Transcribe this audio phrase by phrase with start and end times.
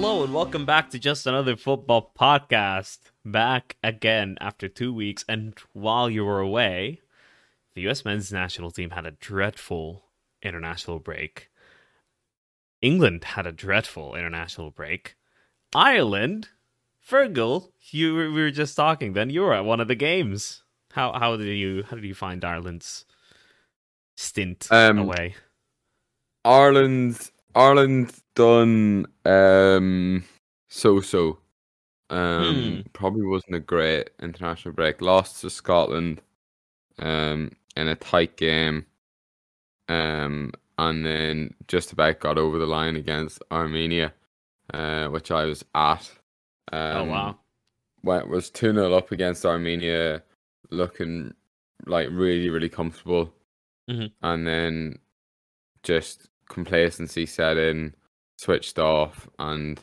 [0.00, 2.98] Hello and welcome back to just another football podcast.
[3.24, 7.00] Back again after two weeks, and while you were away,
[7.74, 8.04] the U.S.
[8.04, 10.04] men's national team had a dreadful
[10.40, 11.50] international break.
[12.80, 15.16] England had a dreadful international break.
[15.74, 16.50] Ireland,
[17.04, 19.14] Fergal, you were, we were just talking.
[19.14, 20.62] Then you were at one of the games.
[20.92, 23.04] How how did you how did you find Ireland's
[24.16, 25.34] stint Um, away?
[26.44, 30.24] Ireland, Ireland done um,
[30.68, 31.40] so so.
[32.10, 32.88] Um, Hmm.
[32.94, 35.02] probably wasn't a great international break.
[35.02, 36.22] Lost to Scotland,
[36.98, 38.86] um, in a tight game.
[39.88, 44.12] Um, and then just about got over the line against Armenia,
[44.74, 46.10] uh, which I was at.
[46.72, 47.38] Um, oh wow!
[48.04, 50.22] Went was two 0 up against Armenia,
[50.70, 51.34] looking
[51.86, 53.32] like really really comfortable,
[53.90, 54.12] Mhm.
[54.22, 54.98] and then
[55.82, 57.94] just complacency set in,
[58.38, 59.80] switched off, and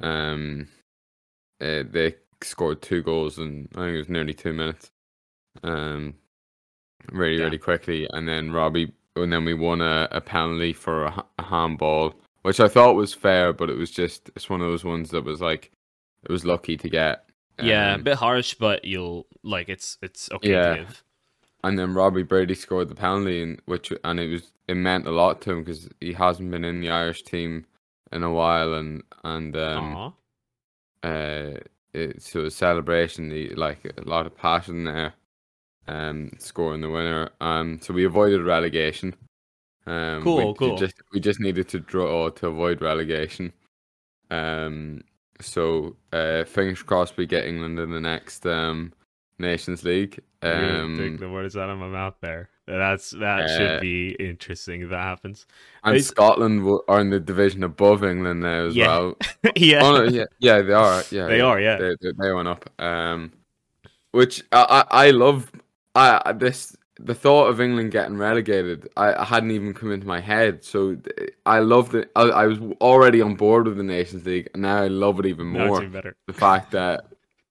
[0.00, 0.68] um,
[1.60, 4.90] uh, they scored two goals in I think it was nearly two minutes,
[5.62, 6.14] um,
[7.12, 7.44] really Yeah.
[7.44, 11.42] really quickly, and then Robbie, and then we won a, a penalty for a, a
[11.42, 15.10] handball, which I thought was fair, but it was just it's one of those ones
[15.10, 15.70] that was like
[16.24, 17.24] it was lucky to get.
[17.58, 20.76] yeah, a um, bit harsh, but you'll like it's it's okay Yeah.
[20.76, 21.04] to give.
[21.64, 25.10] and then Robbie Brady scored the penalty, and which and it was it meant a
[25.10, 27.66] lot to him because he hasn't been in the Irish team
[28.12, 30.14] in a while, and and um,
[31.02, 31.50] uh,
[31.92, 35.14] it, so a celebration, he, like a lot of passion there,
[35.88, 37.30] um, scoring the winner.
[37.40, 39.14] Um, so we avoided relegation.
[39.86, 40.76] Um, Cool, we, cool.
[40.76, 43.52] Just we just needed to draw to avoid relegation.
[44.30, 45.02] Um,
[45.40, 48.92] so uh, fingers crossed we get England in the next um
[49.38, 50.20] Nations League.
[50.42, 52.50] Um, the words out of my mouth there.
[52.78, 55.46] That's that uh, should be interesting if that happens.
[55.84, 58.86] And It's- Scotland are in the division above England now as Yeah.
[58.88, 59.16] well.
[59.56, 61.02] yeah, Oh, no, yeah, yeah, they are.
[61.10, 61.44] Yeah, They yeah.
[61.44, 61.76] are, yeah.
[61.76, 62.68] They, they, they went up.
[62.80, 63.32] Um,
[64.12, 65.50] which I, I, I love.
[65.94, 68.88] I this the thought of England getting relegated.
[68.96, 70.62] I, I hadn't even come into my head.
[70.64, 70.96] So
[71.46, 72.10] I loved it.
[72.14, 75.26] I, I was already on board with the Nations League, and now I love it
[75.26, 75.78] even more.
[75.80, 76.16] even better.
[76.26, 77.06] The fact that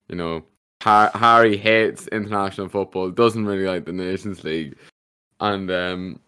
[0.08, 0.44] you know
[0.82, 4.78] Har- Harry hates international football, doesn't really like the Nations League,
[5.40, 6.20] and um,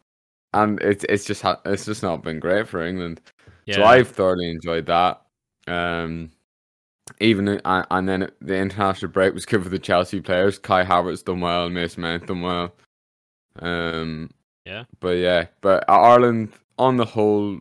[0.53, 3.21] and it's it's just ha- it's just not been great for England.
[3.65, 5.21] Yeah, So I've thoroughly enjoyed that.
[5.67, 6.31] Um,
[7.19, 10.57] even and then the international break was good for the Chelsea players.
[10.57, 12.73] Kai Havertz done well, Mason Mount done well.
[13.59, 14.29] Um,
[14.65, 14.85] Yeah.
[14.99, 17.59] but yeah, but Ireland on the whole,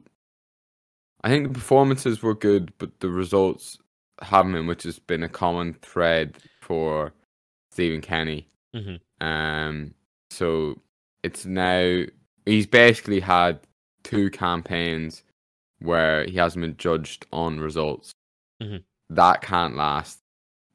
[1.22, 3.78] I think the performances were good, but the results
[4.22, 7.12] haven't been, which has been a common thread for
[7.72, 8.48] Stephen Kenny.
[8.74, 9.00] Mhm.
[9.20, 9.94] Um,
[10.30, 10.80] so
[11.22, 12.04] it's now
[12.46, 13.60] he's basically had
[14.02, 15.22] two campaigns
[15.80, 18.12] where he hasn't been judged on results.
[18.62, 18.82] Mhm.
[19.10, 20.18] That can't last.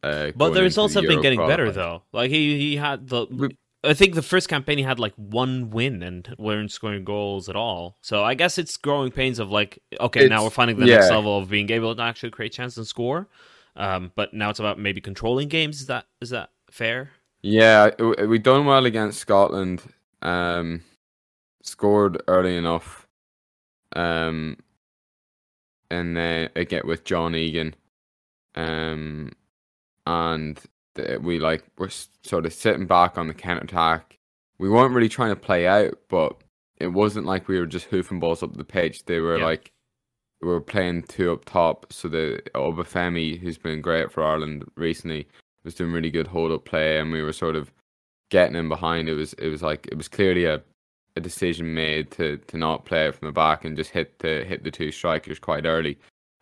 [0.04, 2.04] Uh, but the results have been getting better though.
[2.12, 3.26] Like he he had the.
[3.30, 7.50] We- I think the first campaign he had like one win and weren't scoring goals
[7.50, 7.98] at all.
[8.02, 11.38] So I guess it's growing pains of like, okay, now we're finding the next level
[11.38, 13.28] of being able to actually create chances and score.
[13.76, 15.82] Um, but now it's about maybe controlling games.
[15.82, 17.12] Is that is that fair?
[17.44, 17.92] Yeah,
[18.26, 19.84] we done well against Scotland.
[20.26, 20.82] Um,
[21.62, 23.08] scored early enough.
[23.96, 24.58] Um,
[25.92, 27.76] and then again with John Egan.
[28.56, 29.32] Um,
[30.08, 30.60] and
[30.96, 31.90] th- we like we're
[32.24, 34.18] sort of sitting back on the counter attack.
[34.58, 36.42] We weren't really trying to play out, but
[36.78, 39.06] it wasn't like we were just hoofing balls up the pitch.
[39.06, 39.46] They were Yeah.
[39.46, 39.72] like
[40.42, 41.92] we were playing two up top.
[41.92, 45.28] So the Obafemi, who's been great for Ireland recently,
[45.64, 47.72] was doing really good hold up play, and we were sort of
[48.30, 49.10] getting in behind.
[49.10, 50.62] It was it was like it was clearly a,
[51.16, 54.44] a decision made to to not play it from the back and just hit the
[54.44, 55.98] hit the two strikers quite early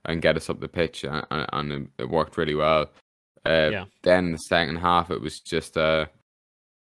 [0.06, 2.90] and get us up the pitch, and, and, it- it worked really well.
[3.46, 3.86] Uh, Yeah.
[4.02, 6.08] Then the second half, it was just uh,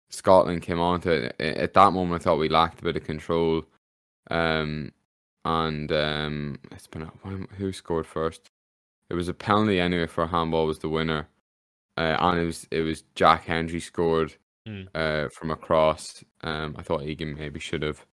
[0.09, 1.41] Scotland came on to it.
[1.41, 3.65] At that moment, I thought we lacked a bit of control.
[4.31, 4.93] Um,
[5.45, 7.11] and um, it's been a,
[7.57, 8.49] who scored first?
[9.09, 11.29] It was a penalty anyway for a handball was the winner,
[11.97, 14.37] uh, and it was it was Jack Hendry scored
[14.71, 14.89] Mm.
[14.95, 16.23] uh, from across.
[16.43, 18.07] Um, I thought Egan maybe should have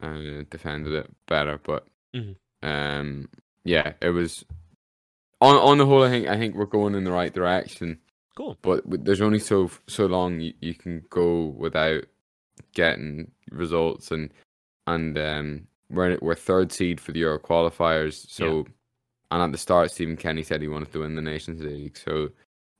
[0.00, 2.36] uh, defended it better, but Mhm.
[2.62, 3.28] um,
[3.64, 4.44] yeah, it was
[5.40, 6.04] on on the whole.
[6.04, 7.98] I think I think we're going in the right direction,
[8.36, 8.56] Cool.
[8.62, 12.04] but there's only so so long you, you can go without
[12.74, 14.32] getting results, and
[14.86, 18.66] and um, we're we're third seed for the Euro qualifiers, so.
[19.30, 22.30] And at the start, Stephen Kenny said he wanted to win the Nations League, so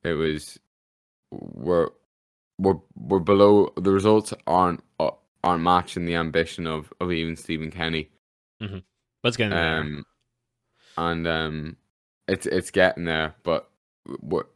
[0.02, 0.58] it was
[1.30, 1.90] we're
[2.58, 3.72] we're we're below.
[3.76, 5.10] The results aren't uh,
[5.44, 8.10] aren't matching the ambition of of even Stephen Kenny.
[9.24, 9.80] Let's get into there.
[9.80, 10.04] Um,
[10.96, 11.76] and um,
[12.26, 13.34] it's it's getting there.
[13.42, 13.68] But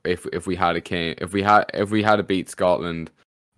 [0.04, 3.10] if if we had a came if we had if we had to beat Scotland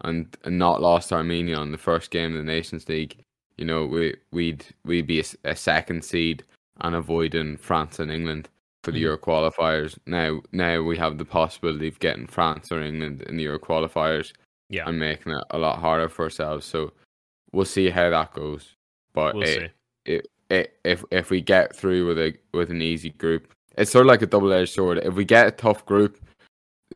[0.02, 3.24] and, and not lost Armenia on the first game of the Nations League,
[3.56, 6.44] you know, we we'd we'd be a second seed
[6.80, 8.48] and avoiding France and England
[8.84, 9.02] for the Mhm.
[9.02, 9.98] Euro qualifiers.
[10.06, 14.32] Now now we have the possibility of getting France or England in the Euro qualifiers
[14.68, 16.66] Yeah, and making it a lot harder for ourselves.
[16.66, 16.92] So
[17.52, 18.76] we'll see how that goes.
[19.14, 19.72] But we'll it,
[20.04, 24.06] it, it, if if we get through with a with an easy group, it's sort
[24.06, 24.98] of like a double edged sword.
[24.98, 26.20] If we get a tough group,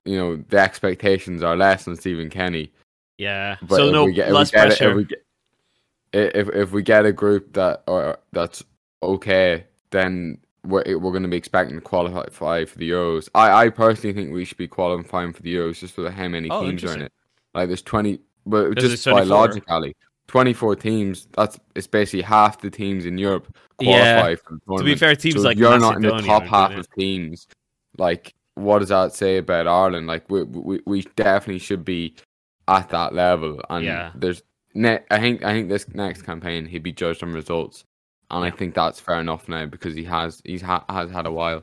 [0.05, 2.71] you know the expectations are less on Stephen Kenny.
[3.17, 3.57] Yeah.
[3.63, 4.91] But so no get, less get, pressure.
[4.91, 5.25] If we get,
[6.13, 8.63] if if we get a group that or that's
[9.03, 13.29] okay, then we're we're going to be expecting to qualify for the Euros.
[13.35, 16.51] I I personally think we should be qualifying for the Euros just for how many
[16.51, 17.13] Oh, teams are in it.
[17.55, 19.37] Like there's twenty, but There's just 24.
[19.37, 19.97] biologically,
[20.27, 21.29] twenty four teams.
[21.33, 24.15] That's it's basically half the teams in Europe Yeah.
[24.15, 26.73] qualify for the to be fair, teams So like you're not in the top half
[26.73, 27.47] of teams.
[27.97, 30.07] Like, what does that say about Ireland?
[30.07, 32.15] Like, we we, we definitely should be
[32.69, 33.61] at that level.
[33.71, 34.13] And Yeah.
[34.15, 34.43] there's,
[34.75, 37.85] ne- I think, I think this next campaign he'd be judged on results,
[38.31, 41.33] and I think that's fair enough now because he has he's ha- has had a
[41.33, 41.63] while.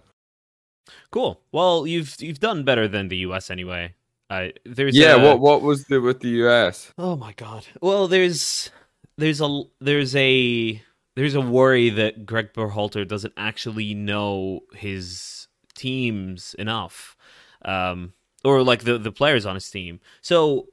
[1.12, 1.42] Cool.
[1.52, 3.50] Well, you've you've done better than the U.S.
[3.50, 3.94] anyway.
[4.30, 5.16] I there's yeah.
[5.16, 6.92] a- What what was the with the US?
[6.98, 7.66] Oh my god.
[7.82, 8.70] Well, there's
[9.18, 10.82] there's a there's a
[11.16, 17.16] there's a worry that Greg Berhalter doesn't actually know his teams enough,
[17.64, 18.14] um,
[18.44, 20.00] or like the the players on his team.
[20.22, 20.68] So,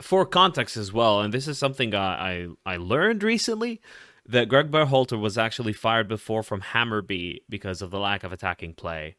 [0.00, 3.80] for context as well, and this is something I I, I learned recently.
[4.26, 8.74] That Greg Berhalter was actually fired before from Hammarby because of the lack of attacking
[8.74, 9.16] play.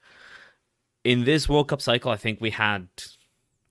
[1.03, 2.87] In this World Cup cycle, I think we had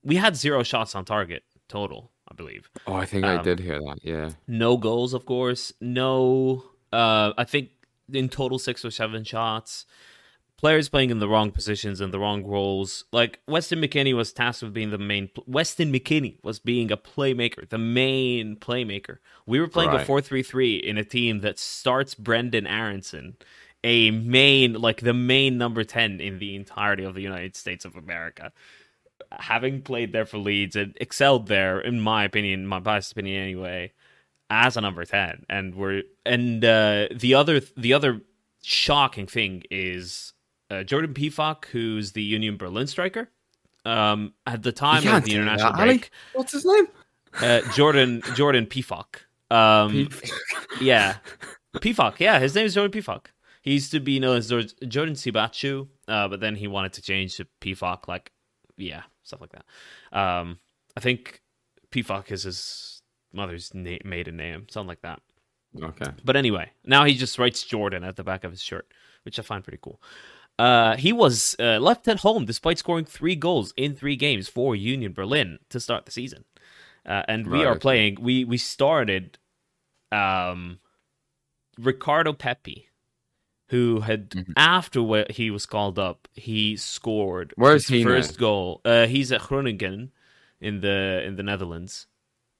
[0.05, 2.13] we had zero shots on target total.
[2.31, 3.99] I believe Oh, I think I Um, did hear that.
[4.03, 4.31] Yeah.
[4.47, 5.73] no goals, of course.
[5.81, 7.71] No, uh, I think
[8.13, 9.85] in total six or seven shots.
[10.65, 13.05] Players playing in the wrong positions and the wrong roles.
[13.13, 15.29] Like Weston McKennie was tasked with being the main.
[15.47, 19.19] Weston McKennie was being a playmaker, the main playmaker.
[19.45, 20.07] We were playing a Right.
[20.07, 23.37] four-three-three in a team that starts Brenden Aaronson,
[23.85, 27.95] a main, like the main number ten in the entirety of the United States of
[27.95, 28.51] America
[29.33, 33.93] having played there for Leeds and excelled there, in my opinion, my biased opinion anyway,
[34.49, 35.45] as a number ten.
[35.51, 38.23] And we're and uh, the other the other
[38.63, 40.33] shocking thing is
[40.71, 43.31] uh, Jordan Pefok, who's the Union Berlin striker.
[43.85, 46.87] Um, at the time of the international that, break, What's his name?
[47.43, 49.17] uh, Jordan Jordan Pefok.
[49.51, 50.09] Um,
[50.81, 51.17] yeah,
[51.77, 52.19] Pefok.
[52.19, 53.27] Yeah, his name is Jordan Pefok.
[53.61, 57.37] He used to be known as Jordan Siebatcheu, uh, but then he wanted to change
[57.37, 58.09] to Pefok.
[58.09, 58.33] Like,
[58.77, 60.19] yeah, stuff like that.
[60.19, 60.59] Um,
[60.97, 61.43] I think
[61.91, 63.03] Pefok is his
[63.33, 65.21] mother's na- maiden name, something like that.
[65.83, 66.11] okay.
[66.25, 68.87] But anyway, now he just writes Jordan at the back of his shirt,
[69.25, 70.01] which I find pretty cool.
[70.59, 74.77] Uh, he was uh, left at home despite scoring three goals in three games for
[74.77, 76.45] Union Berlin to start the season.
[77.05, 78.17] Uh, and we are playing.
[78.21, 79.39] We we started,
[80.13, 80.79] um,
[81.77, 82.89] Ricardo Pepi,
[83.69, 84.53] who had Mhm.
[84.57, 88.11] after he was called up, he scored Where's his he now?
[88.11, 88.81] first goal.
[88.85, 90.13] Uh, he's at Groningen
[90.61, 92.07] in the in the Netherlands,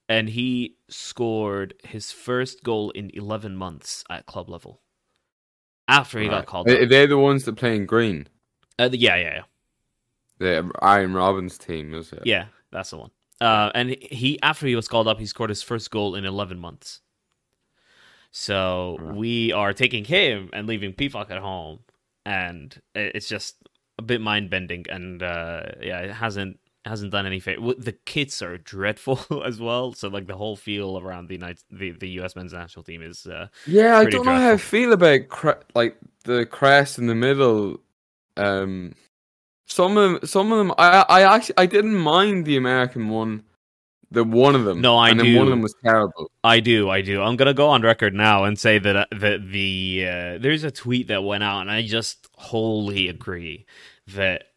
[0.09, 4.81] and he scored his first goal in eleven months at club level.
[5.87, 6.45] After he got Right.
[6.47, 8.27] called Are up, they the ones that play in green?
[8.79, 9.43] uh, yeah, yeah, yeah.
[10.37, 12.23] The Iron Robbins team, is it?
[12.25, 13.11] Yeah, that's the one.
[13.39, 16.59] Uh, and he after he was called up, he scored his first goal in 11
[16.59, 17.01] months.
[18.31, 19.15] So Right.
[19.15, 21.79] we are taking him and leaving Pefok at home,
[22.25, 23.55] and it's just
[23.97, 24.85] a bit mind bending.
[24.89, 27.73] And uh, yeah, it hasn't hasn't done any favor.
[27.77, 29.93] The kits are dreadful as well.
[29.93, 32.35] So like the whole feel around the United the, the U.S.
[32.35, 35.97] men's national team is uh, Yeah, I don't know how I feel about cre- like
[36.23, 37.79] the crest in the middle.
[38.37, 38.93] Um,
[39.67, 43.43] some of them, some of them, I I actually I didn't mind the American one,
[44.11, 44.81] the one of them.
[44.81, 46.29] No, I and then one of them was terrible.
[46.43, 47.21] I do, I do.
[47.21, 50.71] I'm gonna go on record now and say that uh, that the uh, there's a
[50.71, 53.65] tweet that went out, and I just wholly agree
[54.07, 54.49] that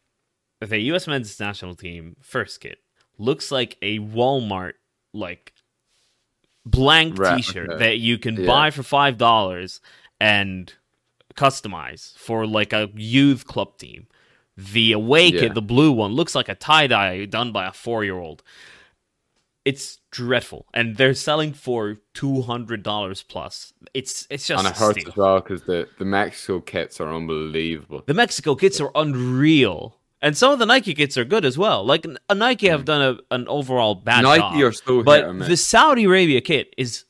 [0.59, 1.07] the U.S.
[1.07, 2.79] men's national team first kit
[3.17, 4.73] looks like a Walmart
[5.13, 5.53] like
[6.65, 7.35] blank Replica.
[7.41, 8.45] T-shirt that you can Yeah.
[8.47, 9.79] buy for five dollars
[10.19, 10.73] and
[11.35, 14.07] customize for like a youth club team.
[14.57, 15.39] The away Yeah.
[15.41, 18.43] kit, the blue one, looks like a tie dye done by a four year old
[19.65, 23.73] it's dreadful, and they're selling for two hundred dollars plus.
[23.93, 28.01] It's it's just and it hurts as well because the the Mexico kits are unbelievable.
[28.07, 31.83] The Mexico kits are unreal, and some of the Nike kits are good as well.
[31.85, 34.21] Like a Nike have done a, an overall bad.
[34.23, 37.05] Nike job, are so but the Saudi Arabia kit is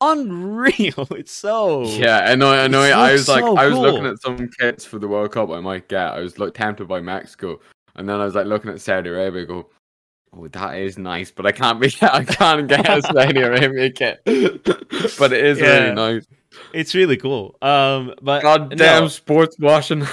[0.00, 1.06] unreal.
[1.10, 2.50] It's so Yeah, I know.
[2.50, 2.80] I know.
[2.82, 5.60] I was like, so I was looking at some kits for the World Cup I
[5.60, 6.12] might get.
[6.12, 7.60] I was like tempted by Mexico,
[7.96, 9.44] and then I was like looking at Saudi Arabia.
[9.46, 9.68] Go,
[10.36, 11.92] oh, that is nice, but I can't be.
[12.02, 15.78] I can't get a Saudi Arabia kit, but it is Yeah.
[15.78, 16.26] really nice.
[16.72, 17.56] It's really cool.
[17.60, 18.76] Um, but God no.
[18.76, 20.06] damn sports washing.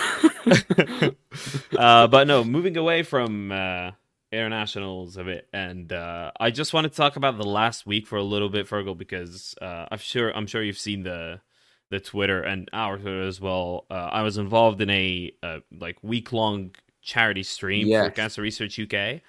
[1.77, 3.91] uh, but no, moving away from uh,
[4.31, 8.17] internationals a bit, and uh, I just wanted to talk about the last week for
[8.17, 11.41] a little bit, Fergal, because uh, I'm sure I'm sure you've seen the
[11.89, 13.85] the Twitter and our Twitter as well.
[13.89, 16.71] Uh, I was involved in a uh, like week long
[17.01, 19.21] charity stream for Cancer Research UK.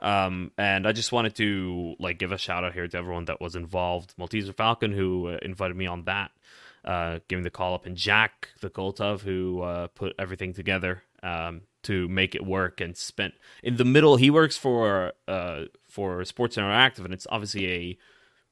[0.00, 3.40] Um, and I just wanted to like give a shout out here to everyone that
[3.40, 4.14] was involved.
[4.16, 6.30] Malteser Falcon, who uh, invited me on that,
[6.88, 11.60] uh, giving the call up, and Jack the Koltov, who uh, put everything together um,
[11.82, 14.16] to make it work and spent in the middle.
[14.16, 17.98] He works for uh, for Sports Interactive, and it's obviously a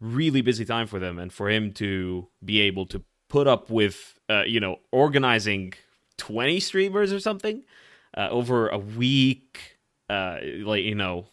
[0.01, 4.21] really busy time for them, and for him to be able to put up with
[4.29, 5.73] uh, you know organizing
[6.19, 7.65] twenty streamers or something
[8.19, 9.79] uh, over a week,
[10.11, 11.29] uh, like you know.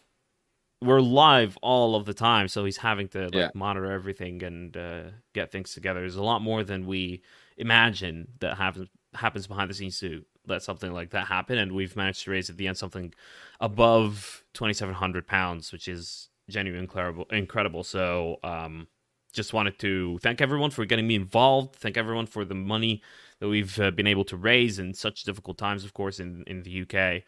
[0.84, 3.50] We're live all of the time, so he's having to like Yeah.
[3.54, 6.00] monitor everything and uh, get things together.
[6.00, 7.22] There's a lot more than we
[7.56, 11.56] imagine that happens happens behind the scenes to let something like that happen.
[11.56, 13.14] And we've managed to raise at the end something
[13.60, 17.24] above twenty seven hundred pounds, which is genuinely incredible.
[17.30, 17.84] Incredible.
[17.84, 18.88] So, um,
[19.32, 21.74] just wanted to thank everyone for getting me involved.
[21.76, 23.02] Thank everyone for the money
[23.40, 26.62] that we've uh, been able to raise in such difficult times, of course, in in
[26.62, 27.22] the UK,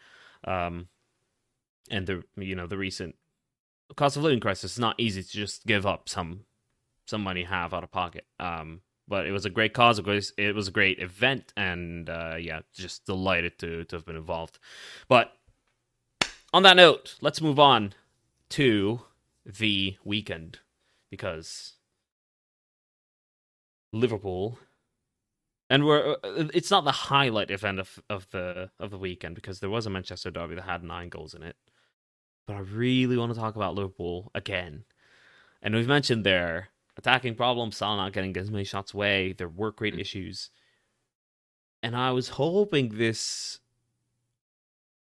[0.45, 0.87] um,
[1.89, 3.15] and the you know the recent
[3.95, 4.71] cost of living crisis.
[4.71, 6.41] It's not easy to just give up some
[7.05, 8.25] some money have out of pocket.
[8.39, 9.99] Um, but it was a great cause.
[9.99, 14.05] It was, it was a great event, and uh, yeah, just delighted to to have
[14.05, 14.59] been involved.
[15.07, 15.33] But
[16.53, 17.93] on that note, let's move on
[18.49, 19.01] to
[19.45, 20.59] the weekend
[21.09, 21.73] because
[23.93, 24.59] Liverpool,
[25.69, 29.59] and we're uh, it's not the highlight event of, of the of the weekend because
[29.59, 31.55] there was a Manchester derby that had nine goals in it.
[32.47, 34.85] But I really want to talk about Liverpool again,
[35.61, 39.81] and we've mentioned their attacking problems, Salah not getting as many shots away, their work
[39.81, 40.49] rate issues,
[41.83, 43.59] and I was hoping this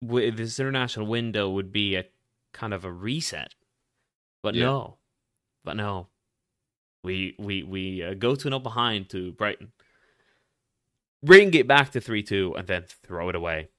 [0.01, 2.05] this international window would be a
[2.53, 3.53] kind of a reset,
[4.41, 4.63] but Yeah.
[4.65, 4.97] no,
[5.65, 6.07] but no,
[7.03, 9.73] we we we uh, go to no behind to Brighton,
[11.21, 13.69] bring it back to three two, and then throw it away.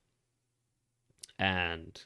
[1.38, 2.04] And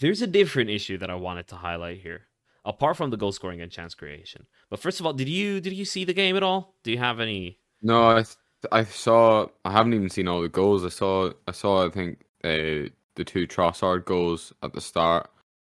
[0.00, 2.22] there's a different issue that I wanted to highlight here,
[2.64, 4.46] apart from the goal scoring and chance creation.
[4.70, 6.74] But first of all, did you did you see the game at all?
[6.82, 7.58] Do you have any?
[7.82, 8.24] No, I
[8.72, 9.46] I saw.
[9.64, 10.84] I haven't even seen all the goals.
[10.84, 11.30] I saw.
[11.46, 11.86] I saw.
[11.86, 15.30] I think uh, the two Trossard goals at the start.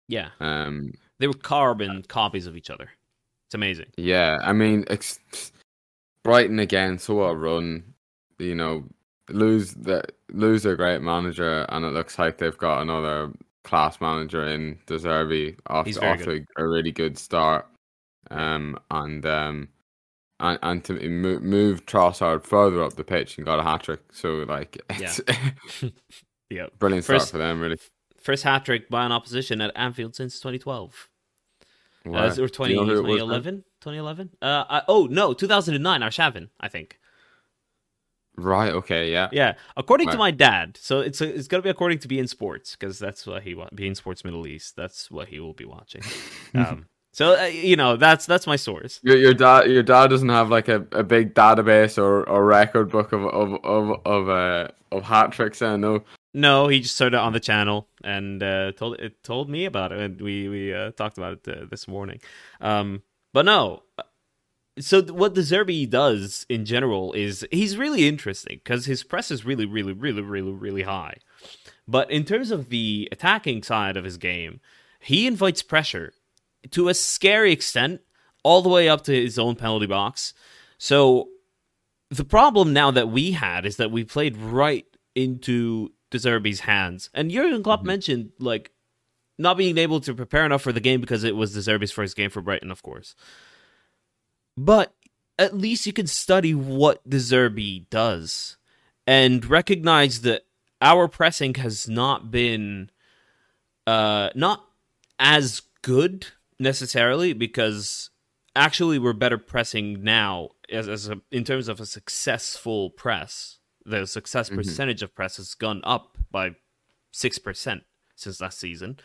[0.09, 0.93] Yeah, Um.
[1.21, 2.91] they were carbon copies of each other.
[3.47, 3.87] It's amazing.
[3.97, 4.38] Yeah.
[4.43, 5.52] I mean, ex-
[6.23, 6.99] Brighton again.
[6.99, 7.95] So well run.
[8.38, 8.85] You know,
[9.31, 13.33] lose the lose their great manager, and it looks like they've got another
[13.64, 17.66] class manager in De Zerbi off, off to a really good start.
[18.31, 18.78] Um.
[18.90, 19.69] And um.
[20.40, 24.00] And, and to move, move Trossard further up the pitch and got a hat trick.
[24.11, 25.21] So like, it's
[26.52, 27.61] Yeah, brilliant start First- for them.
[27.61, 27.78] Really.
[28.21, 31.09] first hat trick by an opposition at Anfield since 2012.
[32.04, 32.26] Wow.
[32.26, 33.64] Uh, or 20, you know it 2011?
[33.81, 34.31] 2011?
[34.42, 36.99] Uh, I, oh, no, 2009, Arshavin, I think.
[38.37, 38.73] Right.
[38.73, 39.12] Okay.
[39.12, 39.29] Yeah.
[39.31, 40.79] Yeah, according to my dad.
[40.81, 43.69] So it's a, it's gonna be according to Bein Sports because that's what he wa-
[43.75, 44.75] Bein Sports Middle East.
[44.77, 46.03] That's what he will be watching.
[46.55, 49.01] um, so uh, you know that's that's my source.
[49.03, 49.71] Your, your dad.
[49.71, 53.53] Your dad doesn't have like a, a big database or, a record book of of
[53.65, 55.61] of of uh of hat tricks.
[55.61, 56.05] I know.
[56.35, 60.01] No, he just started on the channel and uh, told it told me about it,
[60.01, 62.21] and we we uh, talked about it uh, this morning.
[62.62, 63.03] Um,
[63.35, 63.83] but no,
[64.79, 69.45] so what De Zerbi does in general is he's really interesting because his press is
[69.45, 71.19] really, really, really, really, really high.
[71.87, 74.61] But in terms of the attacking side of his game,
[75.00, 76.12] he invites pressure
[76.71, 78.00] to a scary extent,
[78.45, 80.33] all the way up to his own penalty box.
[80.79, 81.29] So
[82.11, 87.11] the problem now that we had is that we played right into De Zerbi's hands.
[87.14, 87.88] And Jurgen Klopp mm-hmm.
[87.88, 88.71] mentioned like
[89.38, 92.17] not being able to prepare enough for the game because it was De Zerbi's first
[92.17, 93.14] game for Brighton, of course.
[94.56, 94.94] But
[95.38, 98.56] at least you can study what De Zerbi does
[99.06, 100.42] and recognize that
[100.80, 102.90] our pressing has not been
[103.87, 104.64] uh not
[105.18, 106.26] as good
[106.59, 108.11] necessarily because
[108.54, 113.59] actually we're better pressing now as, as a, in terms of a successful press.
[113.85, 116.50] The success percentage of press has gone up by
[117.12, 117.80] 6%
[118.14, 118.99] since last season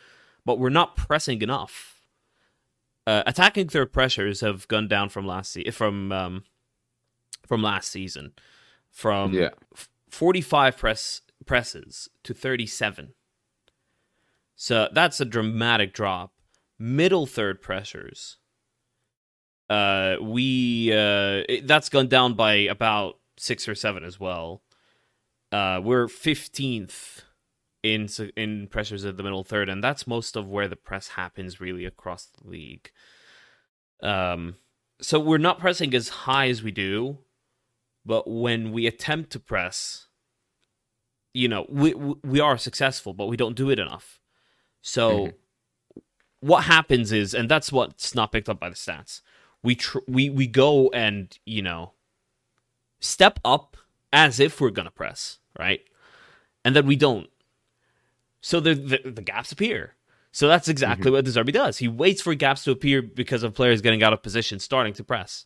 [0.46, 1.97] but we're not pressing enough
[3.08, 6.44] uh, attacking third pressures have gone down from last se- from um,
[7.48, 8.34] from last season
[8.92, 9.50] from Yeah.
[9.76, 13.14] f- 45 press presses to 37.
[14.56, 16.34] So that's a dramatic drop.
[16.80, 18.38] Middle third pressures.
[19.70, 24.62] Uh, we uh, it- that's gone down by about six or seven as well.
[25.52, 27.22] Uh, we're 15th
[27.84, 31.60] in in pressures of the middle third, and that's most of where the press happens
[31.62, 32.92] really across the league.
[34.02, 34.56] Um,
[35.02, 37.20] so we're not pressing as high as we do,
[38.06, 40.08] but when we attempt to press,
[41.34, 44.20] you know, we we are successful, but we don't do it enough.
[44.82, 45.34] So Mhm.
[46.40, 49.22] what happens is, and that's what's not picked up by the stats.
[49.64, 51.94] We tr- we we go and you know
[53.00, 53.78] step up
[54.12, 55.82] as if we're gonna press, right?
[56.66, 57.30] And then we don't.
[58.42, 59.96] So the the, the gaps appear.
[60.32, 61.78] So that's exactly what the De Zerbi does.
[61.80, 65.04] He waits for gaps to appear because of players getting out of position, starting to
[65.04, 65.46] press.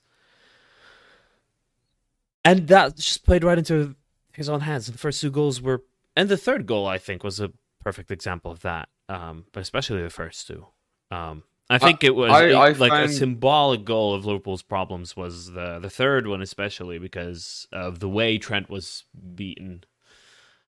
[2.44, 3.96] And that just played right into
[4.34, 4.88] his own hands.
[4.88, 5.84] The first two goals were,
[6.16, 8.90] and the third goal I think was a perfect example of that.
[9.08, 10.66] Um, but especially the first two.
[11.12, 15.16] Um, I think it was I- it- I like a symbolic goal of Liverpool's problems
[15.16, 19.06] was the the third one, especially because of the way Trent was
[19.36, 19.84] beaten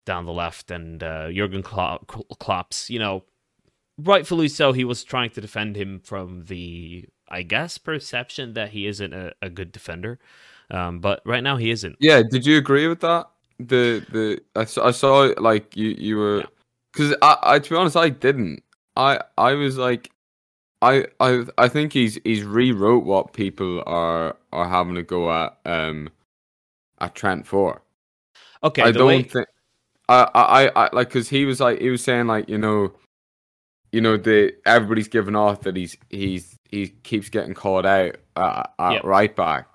[0.06, 2.06] down the left, and uh, Jurgen Klopp,
[2.38, 3.24] Klopp's, you know,
[3.98, 8.86] rightfully so, he was trying to defend him from the, I guess, perception that he
[8.86, 10.18] isn't a, a good defender.
[10.70, 11.96] Um, but right now he isn't.
[12.00, 13.28] Yeah, did you agree with that?
[13.58, 16.46] The the I saw, I saw like you you were Yeah.
[16.92, 18.62] because I, I to be honest I didn't
[18.96, 20.10] I I was like
[20.82, 25.56] I I I think he's he's rewrote what people are are having to go at
[25.64, 26.10] um
[27.00, 27.80] at Trent for.
[28.62, 29.46] Okay, I don't way, think
[30.08, 32.92] I I I, like because he was like he was saying like you know
[33.92, 38.72] you know the everybody's giving off that he's he's he keeps getting called out at,
[38.78, 39.04] at Yep.
[39.04, 39.68] right back,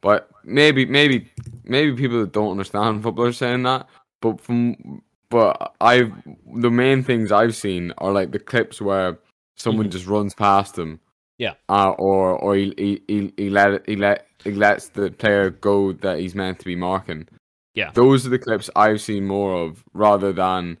[0.00, 1.30] but maybe maybe
[1.64, 3.86] maybe people that don't understand football are saying that,
[4.20, 6.12] but from but I've
[6.54, 9.18] the main things I've seen are like the clips where
[9.56, 9.90] someone Mhm.
[9.92, 11.00] just runs past him,
[11.38, 11.54] Yeah.
[11.68, 15.92] uh, or or he he he, he let he let he lets the player go
[15.92, 17.26] that he's meant to be marking.
[17.76, 17.92] Yeah.
[17.92, 20.78] those are the clips I've seen more of rather than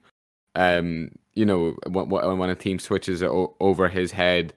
[0.56, 4.52] um you know when when when a team switches it o- over his head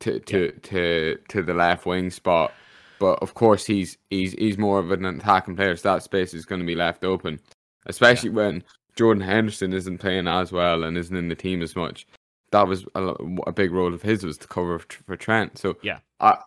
[0.00, 2.52] to to to to the left wing spot.
[2.98, 6.44] But of course, he's he's he's more of an attacking player, so that space is
[6.46, 7.40] going to be left open,
[7.86, 8.64] especially when
[8.96, 12.06] Jordan Henderson isn't playing as well and isn't in the team as much.
[12.52, 13.14] That was a,
[13.46, 15.58] a big role of his was to cover for Trent.
[15.58, 15.98] So Yeah.
[16.20, 16.38] I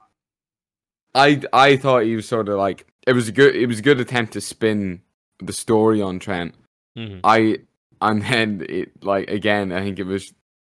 [1.16, 3.84] I I thought he was sort of like it was a good it was a
[3.84, 5.02] good attempt to spin
[5.40, 6.56] the story on Trent.
[6.98, 7.22] Mhm.
[7.24, 7.60] I
[8.02, 10.34] and then it like again I think it was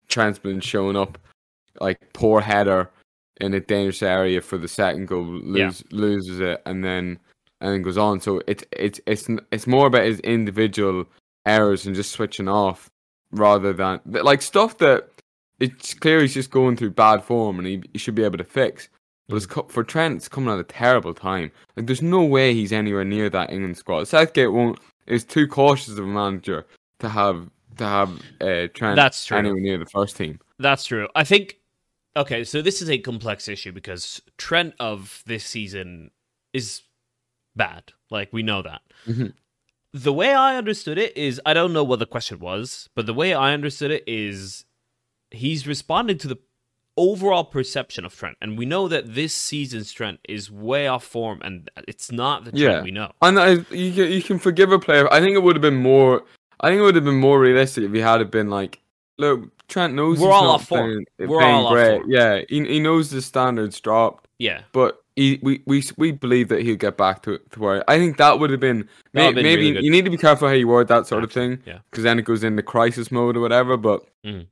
[0.09, 1.17] Trent's been showing up
[1.79, 2.89] like poor header
[3.41, 7.17] in a dangerous area for the second goal lose, loses it and then
[7.61, 11.05] and then goes on so it's it's it's it's more about his individual
[11.45, 12.89] errors and just switching off
[13.31, 15.09] rather than like stuff that
[15.59, 18.43] it's clear he's just going through bad form and he, he should be able to
[18.43, 18.89] fix
[19.33, 22.53] but it's co- for Trent it's coming at a terrible time like there's no way
[22.53, 26.65] he's anywhere near that England squad Southgate won't is too cautious of a manager
[26.99, 28.09] to have to have
[28.41, 29.37] uh, Trent That's true.
[29.37, 30.39] anywhere near the first team.
[30.59, 31.07] That's true.
[31.15, 31.57] I think.
[32.15, 36.11] Okay, so this is a complex issue because Trent of this season
[36.53, 36.83] is
[37.55, 37.91] bad.
[38.11, 38.81] Like we know that.
[39.07, 39.33] Mhm.
[39.93, 43.13] The way I understood it is, I don't know what the question was, but the
[43.15, 44.65] way I understood it is,
[45.31, 46.37] he's responding to the
[46.97, 51.41] overall perception of Trent, and we know that this season's Trent is way off form,
[51.43, 52.81] and it's not the Trent Yeah.
[52.83, 53.11] we know.
[53.21, 55.11] And I, you can you can forgive a player.
[55.11, 56.23] I think it would have been more.
[56.59, 58.79] I think it would have been more realistic if he had been like,
[59.17, 61.05] look, Trent knows We're all off form.
[61.17, 62.11] playing, We're playing all off form.
[62.11, 66.61] Yeah, he he knows the standards dropped, Yeah, but he we we we believe that
[66.61, 67.83] he'll get back to to where.
[67.89, 68.87] I think that would have been.
[69.13, 71.31] May, been maybe really you need to be careful how you word that sort of
[71.31, 71.59] thing.
[71.65, 71.79] yeah.
[71.91, 73.77] because then it goes into crisis mode or whatever.
[73.77, 74.47] But Mhm.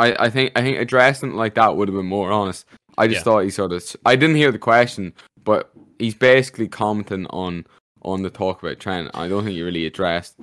[0.00, 2.64] I, I think I think addressing it like that would have been more honest.
[2.96, 3.24] I just Yeah.
[3.24, 5.12] thought he sort of I didn't hear the question,
[5.44, 7.66] but he's basically commenting on
[8.02, 9.10] on the talk about Trent.
[9.14, 10.36] I don't think he really addressed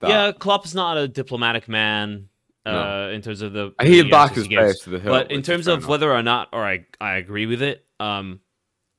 [0.00, 0.08] that.
[0.08, 2.28] Yeah, Klopp's not a diplomatic man
[2.64, 3.74] uh, in terms of the.
[3.82, 5.12] he'll the back his he to the hill.
[5.12, 8.40] But in terms of whether or not, or I, I agree with it, um,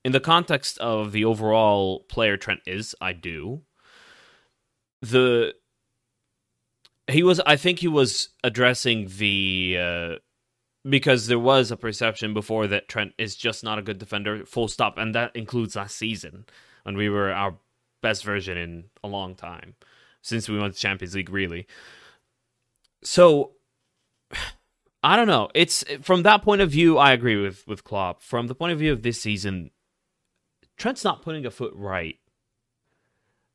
[0.05, 3.61] in the context of the overall player Trent is, I do.
[5.01, 5.55] The
[7.11, 10.15] he was, I think he was addressing the uh,
[10.87, 14.67] because there was a perception before that Trent is just not a good defender, full
[14.67, 16.45] stop, and that includes last season
[16.83, 17.55] when we were our
[18.01, 19.75] best version in a long time
[20.21, 21.67] since we went to Champions League, really.
[23.03, 23.51] So
[25.03, 25.49] I don't know.
[25.53, 28.21] It's from that point of view, I agree with with Klopp.
[28.21, 29.71] From the point of view of this season,
[30.77, 32.17] Trent's not putting a foot right.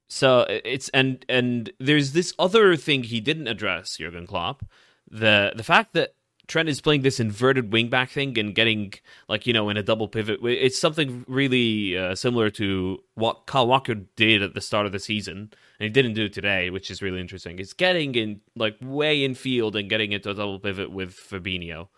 [0.09, 4.65] So it's and and there's this other thing he didn't address, Jurgen Klopp,
[5.11, 6.15] the the fact that
[6.47, 8.95] Trent is playing this inverted wingback thing and getting
[9.29, 10.41] like you know in a double pivot.
[10.43, 14.99] It's something really uh, similar to what Kyle Walker did at the start of the
[14.99, 17.59] season, and he didn't do today, which is really interesting.
[17.59, 21.89] It's getting in like way in field and getting into a double pivot with Fabinho,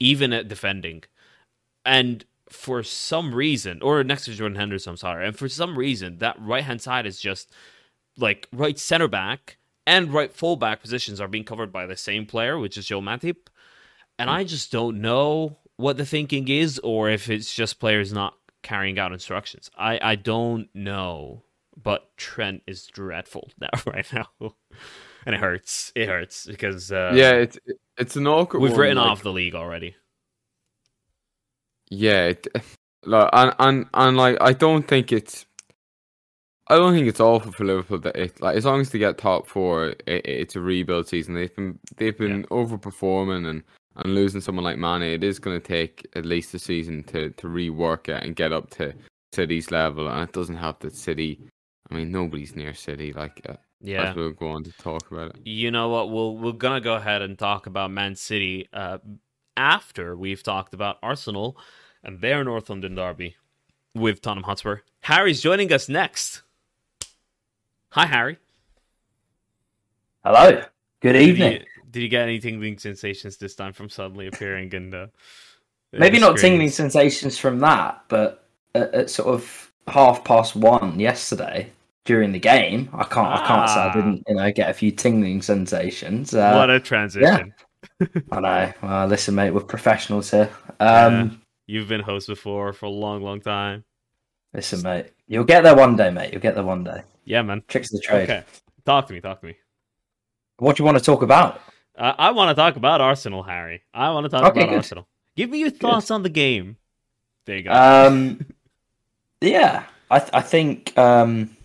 [0.00, 1.04] even at defending,
[1.84, 6.18] and for some reason, or next to Jordan Henderson, I'm sorry, and for some reason
[6.18, 7.50] that right hand side is just
[8.16, 12.58] like right center back and right fullback positions are being covered by the same player,
[12.58, 13.36] which is Joel Matip
[14.18, 18.34] and I just don't know what the thinking is, or if it's just players not
[18.62, 19.70] carrying out instructions.
[19.76, 21.42] I, I don't know.
[21.80, 24.28] But Trent is dreadful now right now.
[25.26, 25.90] and it hurts.
[25.96, 27.58] It hurts because uh, yeah, it's
[27.96, 28.60] it's an awkward.
[28.60, 29.96] We've one, written like, off the league already.
[31.94, 32.46] Yeah, it,
[33.04, 35.44] like and, and and like I don't think it's.
[36.68, 39.18] I don't think it's awful for Liverpool that it like as long as they get
[39.18, 41.34] top four, it, it's a rebuild season.
[41.34, 42.46] They've been they've been Yeah.
[42.46, 43.62] overperforming and
[43.96, 47.28] and losing someone like Mane, it is going to take at least a season to
[47.30, 48.94] to rework it and get up to
[49.34, 50.08] City's level.
[50.08, 51.40] And it doesn't help that City.
[51.90, 53.12] I mean, nobody's near City.
[53.12, 54.04] Like, uh, Yeah.
[54.10, 55.46] as we'll go on to talk about it.
[55.46, 56.10] You know what?
[56.10, 58.98] We'll we're gonna go ahead and talk about Man City uh,
[59.58, 61.58] after we've talked about Arsenal
[62.04, 63.36] and their North London derby
[63.94, 64.78] with Tottenham Hotspur.
[65.02, 66.42] Harry's joining us next.
[67.90, 68.38] Hi, Harry.
[70.24, 70.62] Hello.
[71.00, 71.64] Good evening.
[71.90, 75.10] did you get any tingling sensations this time from suddenly appearing in the?
[75.92, 81.70] Maybe not tingling sensations from that, but at, at sort of half past one yesterday
[82.04, 83.28] during the game, I can't.
[83.28, 83.90] I can't say Ah.
[83.90, 84.22] I didn't.
[84.26, 86.34] You know, get a few tingling sensations.
[86.34, 87.52] Uh, what a transition!
[88.30, 88.72] I know.
[88.82, 90.48] Well, listen, mate, we're professionals here.
[90.80, 91.28] Um, Yeah.
[91.66, 93.84] You've been host before for a long, long time.
[94.54, 96.32] Listen, mate, you'll get there one day, mate.
[96.32, 97.02] You'll get there one day.
[97.24, 97.62] Yeah, man.
[97.68, 98.24] Tricks of the trade.
[98.24, 98.44] Okay,
[98.84, 99.20] talk to me.
[99.20, 99.56] Talk to me.
[100.58, 101.60] What do you want to talk about?
[101.96, 103.82] Uh, I want to talk about Arsenal, Harry.
[103.94, 104.76] I want to talk Okay, about good.
[104.76, 105.08] Arsenal.
[105.36, 106.76] Give me your thoughts on the game.
[107.46, 107.72] There you go.
[107.72, 108.44] Um,
[109.40, 111.56] yeah, I th- I think um,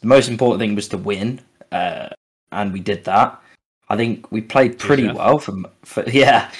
[0.00, 1.40] the most important thing was to win,
[1.72, 2.08] uh,
[2.52, 3.40] and we did that.
[3.88, 6.50] I think we played pretty well from, for, yeah.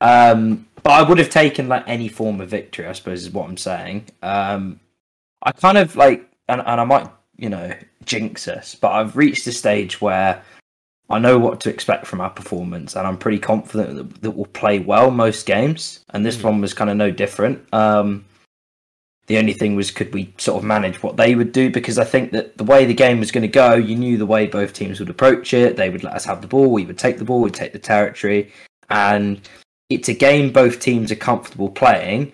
[0.00, 2.86] Um, but I would have taken like any form of victory.
[2.86, 4.06] I suppose is what I'm saying.
[4.22, 4.80] Um,
[5.42, 7.72] I kind of like, and, and I might you know
[8.04, 10.42] jinx us, but I've reached a stage where
[11.10, 14.46] I know what to expect from our performance, and I'm pretty confident that, that we'll
[14.46, 16.00] play well most games.
[16.10, 16.44] And this Mhm.
[16.44, 17.62] one was kind of no different.
[17.72, 18.24] Um,
[19.26, 21.70] the only thing was, could we sort of manage what they would do?
[21.70, 24.26] Because I think that the way the game was going to go, you knew the
[24.26, 25.76] way both teams would approach it.
[25.76, 27.78] They would let us have the ball, we would take the ball, we'd take the
[27.78, 28.50] territory,
[28.88, 29.40] and
[29.90, 32.32] it's a game both teams are comfortable playing.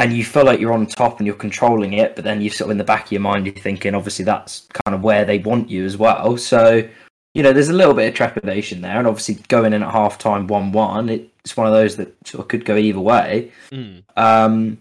[0.00, 2.68] And you feel like you're on top and you're controlling it, but then you're sort
[2.68, 5.38] of in the back of your mind, you're thinking, obviously, that's kind of where they
[5.38, 6.36] want you as well.
[6.36, 6.88] So,
[7.34, 10.16] you know, there's a little bit of trepidation there, and obviously going in at half
[10.16, 13.50] time one one, it's one of those that sort of could go either way.
[13.72, 14.04] Mm.
[14.16, 14.78] Um,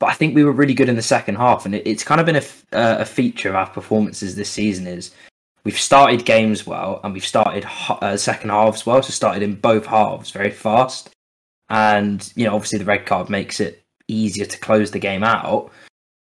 [0.00, 2.20] but I think we were really good in the second half, and it, it's kind
[2.20, 4.88] of been a, f- uh, a feature of our performances this season.
[4.88, 5.12] Is
[5.68, 9.02] we've started games well, and we've started uh, second halves well.
[9.02, 11.10] So started in both halves very fast,
[11.68, 15.70] and you know obviously the red card makes it easier to close the game out.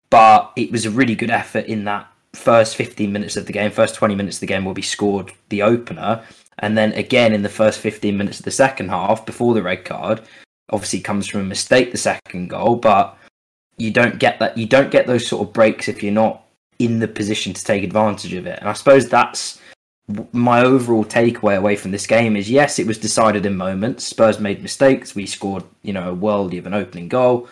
[0.09, 3.71] But it was a really good effort in that first 15 minutes of the game,
[3.71, 6.25] first 20 minutes of the game will be scored the opener,
[6.59, 9.85] and then again in the first 15 minutes of the second half before the red
[9.85, 10.19] card.
[10.71, 13.17] Obviously, comes from a mistake the second goal, but
[13.77, 14.57] you don't get that.
[14.57, 16.43] You don't get those sort of breaks if you're not
[16.79, 18.59] in the position to take advantage of it.
[18.59, 19.59] And I suppose that's
[20.31, 24.05] my overall takeaway away from this game is yes, it was decided in moments.
[24.05, 25.15] Spurs made mistakes.
[25.15, 27.49] We scored, you know, a worldly of an opening goal.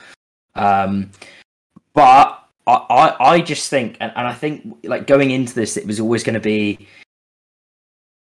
[0.55, 1.11] Um,
[1.93, 5.85] but I, I, I just think, and, and I think, like going into this, it
[5.85, 6.87] was always going to be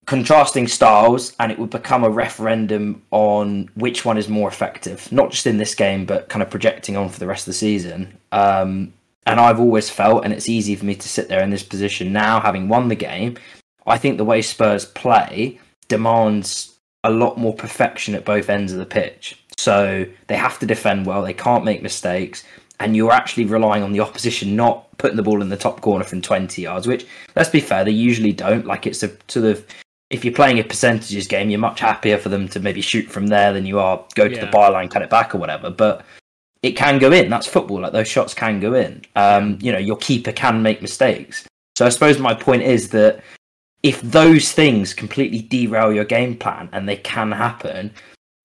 [0.07, 5.31] contrasting styles, and it would become a referendum on which one is more effective, not
[5.31, 8.19] just in this game, but kind of projecting on for the rest of the season.
[8.33, 8.93] Um,
[9.27, 12.13] and I've always felt, and it's easy for me to sit there in this position
[12.13, 13.37] now, having won the game.
[13.87, 15.59] I think the way Spurs play
[15.89, 19.39] demands a lot more perfection at both ends of the pitch.
[19.57, 22.45] So they have to defend well, they can't make mistakes,
[22.81, 26.05] and you're actually relying on the opposition not putting the ball in the top corner
[26.05, 27.07] from 20 yards, which,
[27.37, 28.67] let's be fair, they usually don't.
[28.67, 29.65] Like it's a sort of,
[30.11, 33.29] if you're playing a percentages game, you're much happier for them to maybe shoot from
[33.29, 34.45] there than you are go to Yeah.
[34.45, 35.71] the byline, cut it back or whatever.
[35.71, 36.05] But
[36.65, 37.29] it can go in.
[37.29, 37.81] That's football.
[37.81, 39.03] Like those shots can go in.
[39.17, 41.47] Um, you know, your keeper can make mistakes.
[41.77, 43.23] So I suppose my point is that
[43.83, 47.93] if those things completely derail your game plan, and they can happen,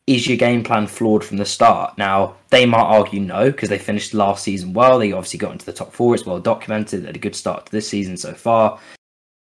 [0.05, 1.97] is your game plan flawed from the start?
[1.97, 4.99] Now, they might argue no, because they finished last season well.
[4.99, 6.13] They obviously got into the top four.
[6.13, 7.03] It's well documented.
[7.03, 8.79] They had a good start to this season so far.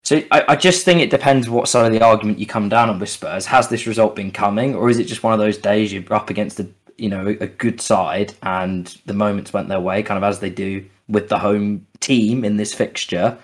[0.02, 2.90] So I, I just think it depends what side of the argument you come down
[2.90, 3.46] on with Spurs.
[3.46, 6.30] Has this result been coming, or is it just one of those days you're up
[6.30, 6.66] against a
[6.98, 10.50] you know a good side and the moments went their way, kind of as they
[10.50, 13.38] do with the home team in this fixture?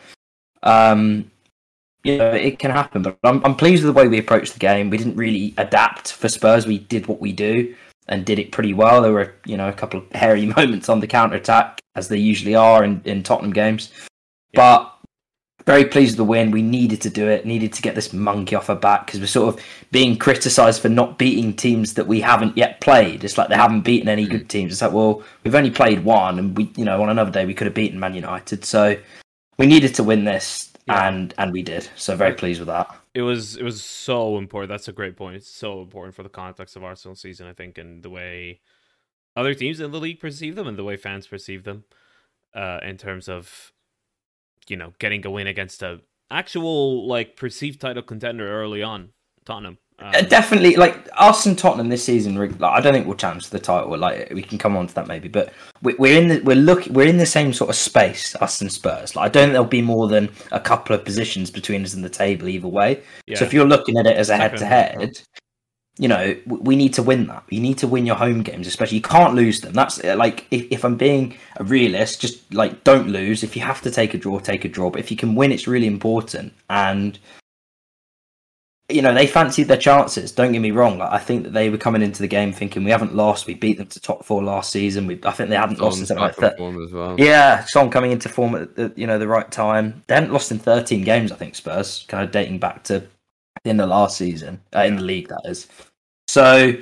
[0.63, 1.31] Um,
[2.05, 3.03] you know, it can happen.
[3.03, 4.91] But I'm, I'm pleased with the way we approached the game.
[4.91, 6.67] We didn't really adapt for Spurs.
[6.67, 7.75] We did what we do
[8.09, 9.03] and did it pretty well.
[9.03, 12.19] There were, you know, a couple of hairy moments on the counter attack, as they
[12.19, 13.93] usually are in, in Tottenham games.
[14.55, 14.92] But
[15.67, 16.51] very pleased with the win.
[16.51, 19.27] We needed to do it, needed to get this monkey off our back because we're
[19.27, 23.25] sort of being criticised for not beating teams that we haven't yet played.
[23.25, 24.73] It's like they haven't beaten any good teams.
[24.73, 27.55] It's like, well, we've only played one, and we, you know, on another day we
[27.55, 28.65] could have beaten Man United.
[28.65, 28.97] So
[29.59, 31.07] we needed to win this Yeah.
[31.09, 31.89] and and we did.
[31.97, 32.95] So very pleased with that.
[33.15, 34.69] It was it was so important.
[34.71, 35.37] That's a great point.
[35.37, 38.61] It's so important for the context of Arsenal season, I think, and the way
[39.37, 41.85] other teams in the league perceive them and the way fans perceive them.
[42.55, 43.72] Uh, in terms of
[44.69, 49.11] you know getting a win against a actual like perceived title contender early on,
[49.45, 49.79] Tottenham.
[49.99, 52.35] Um, Uh, definitely, like us and Tottenham this season.
[52.35, 53.97] Like, I don't think we'll challenge the title.
[53.97, 56.87] Like we can come on to that maybe, but we, we're in the we're look
[56.87, 58.35] we're in the same sort of space.
[58.37, 59.15] Us and Spurs.
[59.15, 62.03] Like I don't think there'll be more than a couple of positions between us in
[62.03, 63.03] the table either way.
[63.27, 63.39] yeah.
[63.39, 65.21] So if you're looking at it as a head to head,
[66.03, 67.45] you know we need to win that.
[67.49, 68.97] You need to win your home games, especially.
[68.97, 69.73] You can't lose them.
[69.73, 73.45] That's uh, like if, if I'm being a realist, just like don't lose.
[73.45, 74.91] If you have to take a draw, take a draw.
[74.91, 76.55] But if you can win, it's really important.
[76.69, 77.21] And
[78.89, 80.33] you know they fancied their chances.
[80.33, 80.99] Don't get me wrong.
[80.99, 83.47] Like I think that they were coming into the game thinking we haven't lost.
[83.47, 85.07] We beat them to top four last season.
[85.07, 86.59] We I think they hadn't lost in something like that.
[86.59, 87.15] well.
[87.17, 90.03] Yeah, Son coming into form at the you know the right time.
[90.09, 91.55] They hadn't lost in 13 games, I think.
[91.55, 93.07] Spurs, kind of dating back to
[93.63, 95.69] the end of last season uh, in the league, that is.
[96.33, 96.75] So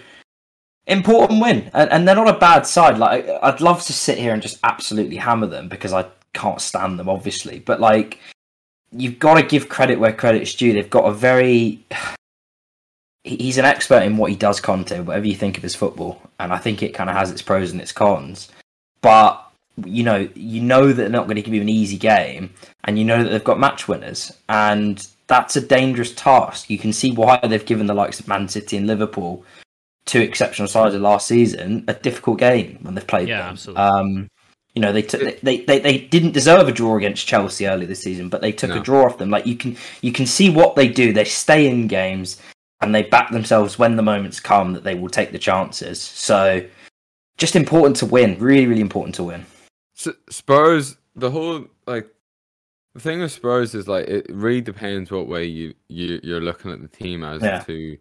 [0.86, 2.98] important win, and, and they're not a bad side.
[2.98, 7.00] Like I'd love to sit here and just absolutely hammer them because I can't stand
[7.00, 7.58] them, obviously.
[7.58, 8.20] But like
[8.92, 10.72] you've got to give credit where credit is due.
[10.72, 11.84] They've got a very
[13.24, 15.00] he's an expert in what he does, Conte.
[15.00, 17.72] Whatever you think of his football, and I think it kind of has its pros
[17.72, 18.52] and its cons.
[19.02, 19.44] But
[19.84, 23.00] you know, you know that they're not going to give you an easy game, and
[23.00, 26.68] you know that they've got match winners, and that's a dangerous task.
[26.68, 29.44] You can see why they've given the likes of Man City and Liverpool,
[30.04, 33.52] two exceptional sides of last season, a difficult game when they've played Yeah, them.
[33.52, 33.82] absolutely.
[33.82, 34.28] Um,
[34.74, 38.02] you know, they, took they, they they didn't deserve a draw against Chelsea early this
[38.02, 39.30] season, but they took a draw off them.
[39.30, 41.12] Like you can you can see what they do.
[41.12, 42.40] They stay in games
[42.80, 46.00] and they back themselves when the moments come that they will take the chances.
[46.00, 46.64] So
[47.36, 48.38] just important to win.
[48.38, 49.46] Really, really important to win.
[49.98, 52.08] S- Spurs, the whole like
[52.94, 56.70] the thing with Spurs is like it really depends what way you you you're looking
[56.72, 57.61] at the team as Yeah.
[57.61, 57.98] to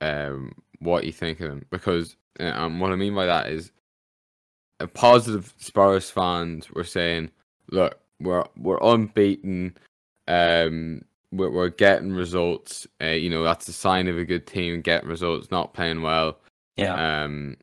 [0.00, 3.72] um what you think of them because uh, um what I mean by that is
[4.80, 7.30] a positive Spurs fans were saying,
[7.70, 9.76] look, we're we're unbeaten,
[10.28, 11.02] um.
[11.34, 12.86] We're, we're getting results.
[13.00, 14.82] Uh, you know that's a sign of a good team.
[14.82, 16.36] Getting results, not playing well.
[16.76, 17.22] Yeah.
[17.24, 17.56] Um,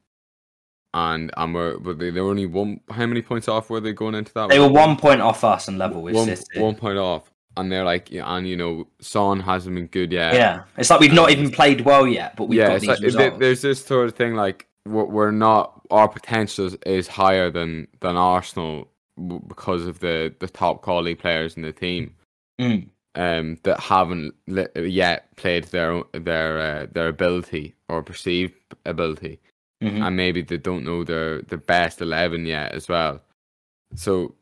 [0.93, 2.79] and and we're but they, they were only one.
[2.89, 4.49] How many points off were they going into that?
[4.49, 6.59] they were one point off us and level with one, City.
[6.59, 10.33] one point off, and they're like, yeah, and you know, Son hasn't been good yet.
[10.33, 10.63] yeah.
[10.77, 12.69] It's like we've not even played well yet, but we've yeah.
[12.69, 13.39] got these like, results.
[13.39, 18.15] there's this sort of thing like we're, we're not our potential is, higher than than
[18.15, 18.89] Arsenal
[19.47, 22.15] because of the the top quality players in the team.
[22.59, 22.89] Mm.
[23.15, 24.35] Um, that haven't
[24.75, 28.53] yet played their their uh, their ability or perceived
[28.85, 29.39] ability.
[29.81, 30.05] Mhm.
[30.05, 33.21] and maybe they don't know their the best eleven yet as well.
[33.95, 34.35] So,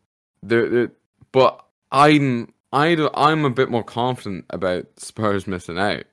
[0.43, 0.91] the the
[1.32, 6.04] but I'm I I'm a bit more confident about Spurs missing out.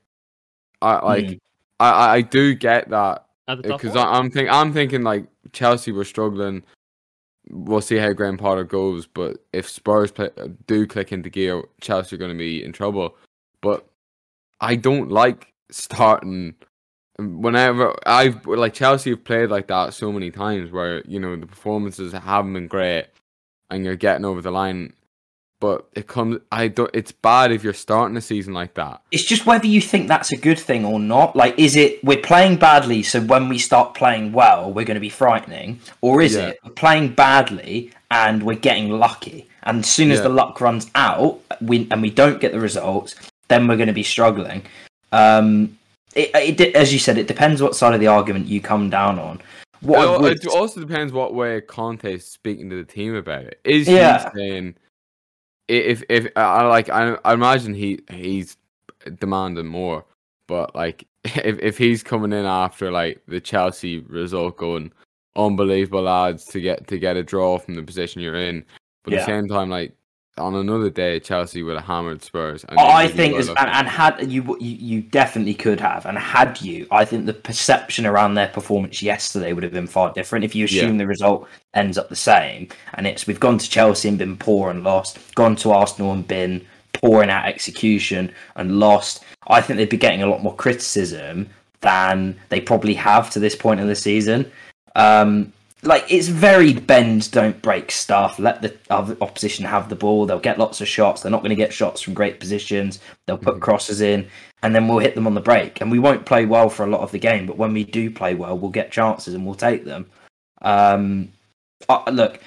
[0.82, 1.40] I like Mm.
[1.80, 3.96] I I do get that At the top because?
[3.96, 6.62] I'm think I'm thinking like Chelsea were struggling.
[7.50, 10.30] We'll see how Graham Potter goes, but if Spurs play,
[10.66, 13.16] do click into gear, Chelsea are going to be in trouble.
[13.60, 13.86] But
[14.62, 16.54] I don't like starting
[17.18, 21.46] whenever I've like Chelsea have played like that so many times where you know the
[21.46, 23.06] performances haven't been great
[23.70, 24.92] and you're getting over the line.
[25.60, 26.90] But it comes, I don't.
[26.92, 29.00] It's bad if you're starting a season like that.
[29.10, 31.34] It's just whether you think that's a good thing or not.
[31.36, 35.00] Like, is it we're playing badly, so when we start playing well, we're going to
[35.00, 36.48] be frightening, or is Yeah.
[36.48, 40.24] it we're playing badly and we're getting lucky, and as soon as Yeah.
[40.24, 43.14] the luck runs out, we and we don't get the results,
[43.48, 44.64] then we're going to be struggling.
[45.12, 45.78] Um,
[46.14, 48.90] it, uh, it, as you said, it depends what side of the argument you come
[48.90, 49.40] down on.
[49.80, 53.42] What It, would- it also depends what way Conte is speaking to the team about
[53.44, 53.60] it.
[53.64, 54.30] Is Yeah.
[54.32, 54.74] he saying
[55.68, 58.56] i- if if I like I, I imagine he he's
[59.20, 60.04] demanding more,
[60.46, 64.92] But like, if if he's coming in after like the Chelsea result, going
[65.36, 68.64] unbelievable lads to get to get a draw from the position you're in,
[69.02, 69.26] but at Yeah.
[69.26, 69.92] the same time, like
[70.36, 72.64] on another day, Chelsea would have hammered Spurs.
[72.64, 76.86] and I think, and, and had you, you, you definitely could have, and had you,
[76.90, 80.44] I think the perception around their performance yesterday would have been far different.
[80.44, 84.08] If you assume the result ends up the same, and it's we've gone to Chelsea
[84.08, 88.80] and been poor and lost, gone to Arsenal and been poor in our execution and
[88.80, 91.48] lost, I think they'd be getting a lot more criticism
[91.80, 94.50] than they probably have to this point in the season.
[94.96, 95.52] Um,
[95.86, 98.38] like it's very bend don't break stuff.
[98.38, 98.76] Let the
[99.20, 100.26] opposition have the ball.
[100.26, 101.22] They'll get lots of shots.
[101.22, 103.00] They're not going to get shots from great positions.
[103.26, 103.60] They'll put Mhm.
[103.60, 104.26] crosses in
[104.62, 105.80] and then we'll hit them on the break.
[105.80, 108.10] And we won't play well for a lot of the game but when we do
[108.10, 110.06] play well we'll get chances and we'll take them.
[110.62, 111.30] Um
[111.88, 112.40] I, look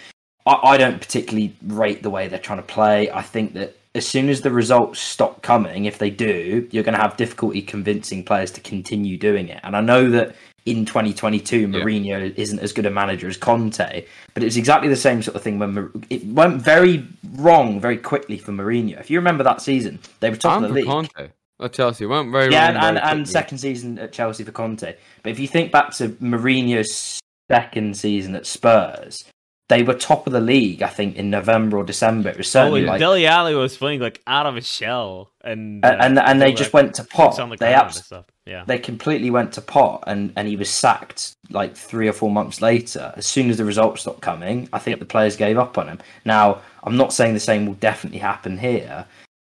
[0.45, 3.11] I, I don't particularly rate the way they're trying to play.
[3.11, 6.95] I think that as soon as the results stop coming if they do you're going
[6.95, 9.59] to have difficulty convincing players to continue doing it.
[9.63, 10.35] And i know that
[10.67, 11.67] in 2022 Yeah.
[11.67, 14.05] Mourinho isn't as good a manager as Conte.
[14.33, 17.97] But it's exactly the same sort of thing when Mou- it went very wrong very
[17.97, 18.99] quickly for Mourinho.
[18.99, 20.85] If you remember that season they were top and of the league.
[20.87, 24.51] Conte, at Chelsea went very yeah, wrong and, and, and second season at Chelsea for
[24.51, 24.93] Conte.
[25.23, 29.23] But if you think back to Mourinho's second season at Spurs,
[29.69, 30.81] they were top of the league.
[30.81, 32.29] I think in November or December.
[32.29, 35.31] It was Oh, certainly and like, Dele Alli was playing like out of his shell,
[35.43, 37.35] and and and, and they Dele just went to pot.
[37.35, 38.11] the They abs-.
[38.45, 42.31] Yeah, they completely went to pot, and and he was sacked like three or four
[42.31, 43.13] months later.
[43.17, 45.99] As soon as the results stopped coming, I think the players gave up on him.
[46.23, 49.05] Now, I'm not saying the same will definitely happen here,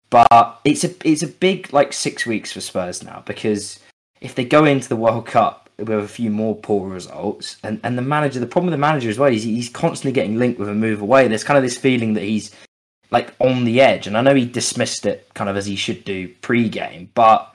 [0.09, 3.81] but it's a it's a big like six weeks for Spurs now because
[4.23, 7.97] if they go into the World Cup with a few more poor results, and and
[7.99, 10.69] the manager, the problem with the manager as well is he's constantly getting linked with
[10.69, 11.29] a move away.
[11.29, 12.55] There's kind of this feeling that he's
[13.11, 16.05] like on the edge, and I know he dismissed it kind of as he should
[16.05, 17.53] do pre-game, but.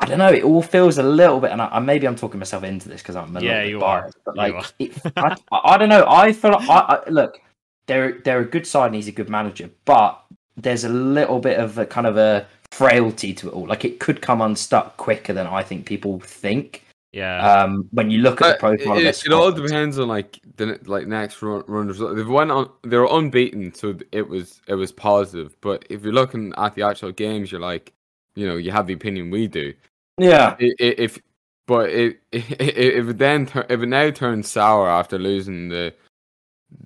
[0.00, 0.32] I don't know.
[0.32, 3.14] It all feels a little bit, and I, maybe I'm talking myself into this because
[3.14, 4.00] I'm a Yeah, little bit you are.
[4.02, 4.18] biased.
[4.24, 4.64] But You like, are.
[4.80, 6.04] it, I, I don't know.
[6.08, 7.40] I feel like I, I look.
[7.86, 10.20] They're they're a good side, and he's a good manager, but
[10.56, 13.64] there's a little bit of a kind of a frailty to it all.
[13.68, 16.84] Like it could come unstuck quicker than I think people think.
[17.12, 17.62] Yeah.
[17.62, 20.08] Um, when you look at the Uh, profile of it, it, it all depends on
[20.08, 22.16] like the like next run, run of results.
[22.16, 22.70] They went on.
[22.82, 25.54] They were unbeaten, so it was it was positive.
[25.60, 27.92] But if you're looking at the actual games, you're like,
[28.34, 29.74] you know, you have the opinion we do.
[30.18, 31.18] Yeah, I- i- if
[31.66, 35.94] but it, if it then if it now turns sour after losing the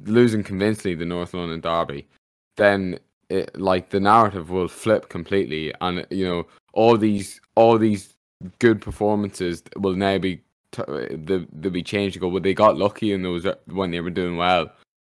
[0.04, 2.08] losing convincingly the North London derby,
[2.56, 8.15] then it, like the narrative will flip completely, and you know all these all these
[8.58, 10.36] good performances will now be
[10.72, 12.14] t- they they'll be changed.
[12.14, 14.70] to Go, well, they got lucky in those uh, when they were doing well.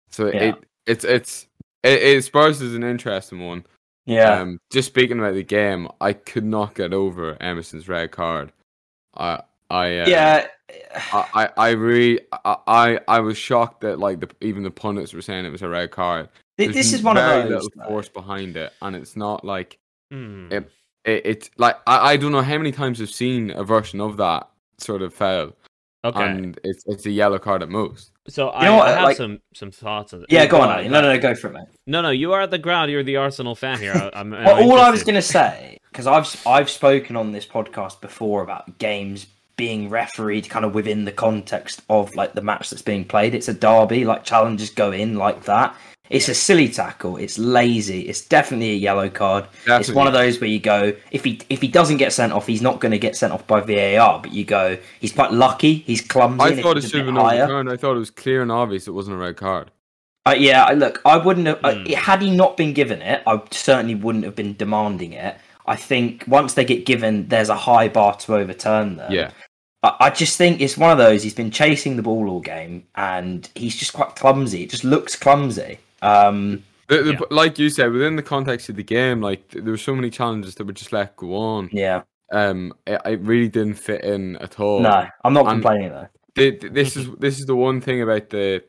[0.09, 0.39] So Yeah.
[0.49, 1.47] it it's it's
[1.83, 3.65] it, it Spurs is an interesting one.
[4.05, 4.39] yeah.
[4.39, 8.51] Um, just speaking about the game, I could not get over Emerson's red card.
[9.15, 10.47] I, I, uh, yeah,
[11.11, 15.13] I, I, I really, I, I, I was shocked that like the even the pundits
[15.13, 16.29] were saying it was a red card.
[16.57, 17.65] Th- this is one of very those.
[17.75, 19.77] little force behind it, and it's not like
[20.11, 20.47] Hmm.
[20.51, 20.71] it-
[21.07, 24.17] it, it's like I, I don't know how many times I've seen a version of
[24.17, 25.53] that sort of foul,
[26.03, 26.23] okay.
[26.23, 28.11] and it's it's a yellow card at most.
[28.27, 30.27] so I, know what, I have like- some some thoughts on it.
[30.29, 30.69] Yeah, go on.
[30.69, 31.67] ahead, No, no, no, go for it, mate.
[31.87, 32.91] No, no, you are at the ground.
[32.91, 33.93] You're the Arsenal fan here.
[33.93, 37.31] I, I'm, Well, I'm all I was going to say, because I've I've spoken on
[37.31, 42.41] this podcast before about games being refereed kind of within the context of like the
[42.43, 43.33] match that's being played.
[43.33, 45.75] It's a derby, like challenges go in like that.
[46.09, 47.17] It's a silly tackle.
[47.17, 48.01] It's lazy.
[48.01, 49.45] It's definitely a yellow card.
[49.65, 52.47] It's one of those where you go if he if he doesn't get sent off,
[52.47, 54.21] he's not going to get sent off by VAR.
[54.21, 55.75] But you go, he's quite lucky.
[55.79, 56.43] He's clumsy.
[56.43, 57.69] I thought it should have been overturned.
[57.69, 59.71] I thought it was clear and obvious it wasn't a red card.
[60.25, 61.59] uh, yeah, look, I wouldn't have.
[61.59, 61.65] Hmm.
[61.65, 65.37] Uh, had he not been given it, I certainly wouldn't have been demanding it.
[65.65, 69.11] I think once they get given, there's a high bar to overturn them.
[69.11, 69.31] Yeah,
[69.83, 71.23] I, I just think it's one of those.
[71.23, 74.63] He's been chasing the ball all game, and he's just quite clumsy.
[74.63, 75.79] It just looks clumsy.
[76.01, 77.19] Um, The, the, Yeah.
[77.31, 80.55] like you said, within the context of the game, like there were so many challenges
[80.55, 81.69] that were just let go on.
[81.73, 84.79] yeah, Um, it, it really didn't fit in at all.
[84.79, 86.07] no, I'm not I'm- complaining though.
[86.35, 88.63] The- th- this is this is the one thing about the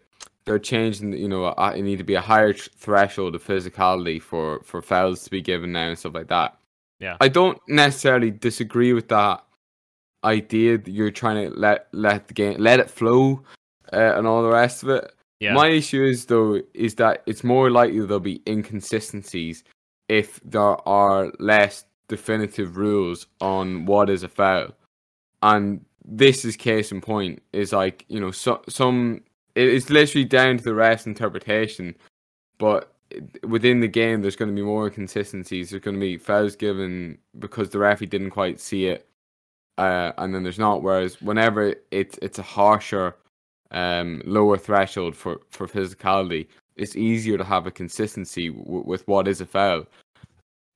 [0.46, 1.12] they're changing.
[1.12, 5.22] You know, uh, it need to be a higher threshold of physicality for for fouls
[5.24, 6.56] to be given now and stuff like that.
[6.98, 7.16] Yeah.
[7.20, 9.44] I don't necessarily disagree with that
[10.24, 13.42] idea that you're trying to let let the game let it flow
[13.92, 15.12] uh, and all the rest of it.
[15.40, 15.54] Yeah.
[15.54, 19.64] My issue is though is that it's more likely there'll be inconsistencies
[20.08, 24.68] if there are less definitive rules on what is a foul.
[25.42, 29.22] And this is case in point is like, you know, so, some
[29.54, 31.94] it's literally down to the rest interpretation,
[32.58, 32.94] but
[33.46, 35.70] within the game there's going to be more inconsistencies.
[35.70, 39.08] There's going to be fouls given because the referee didn't quite see it
[39.78, 40.82] uh, and then there's not.
[40.82, 43.16] Whereas whenever it's it's a harsher,
[43.70, 46.46] um, lower threshold for for physicality,
[46.76, 49.86] it's easier to have a consistency w- with what is a foul.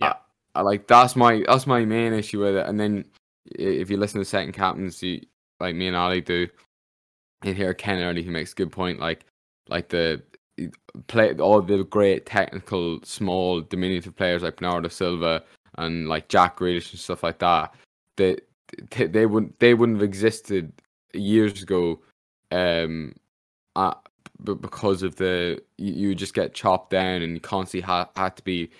[0.01, 0.14] Yeah.
[0.55, 2.66] I, I like that's my that's my main issue with it.
[2.66, 3.05] And then
[3.47, 5.20] if you listen to second captains, you,
[5.61, 6.49] like me and Ali do,
[7.45, 9.01] you hear Ken Early he makes a good point.
[9.01, 9.24] Like
[9.68, 10.22] like the
[11.07, 15.43] play all the great technical small diminutive players like Bernardo Silva
[15.78, 17.74] and like Jack Grealish and stuff like that.
[18.16, 18.38] They
[18.90, 20.72] they, they wouldn't they wouldn't have existed
[21.14, 22.01] years ago.
[22.53, 23.14] Um,
[23.76, 23.94] uh,
[24.38, 28.36] but because of the you, you just get chopped down and you constantly ha- had
[28.36, 28.70] to be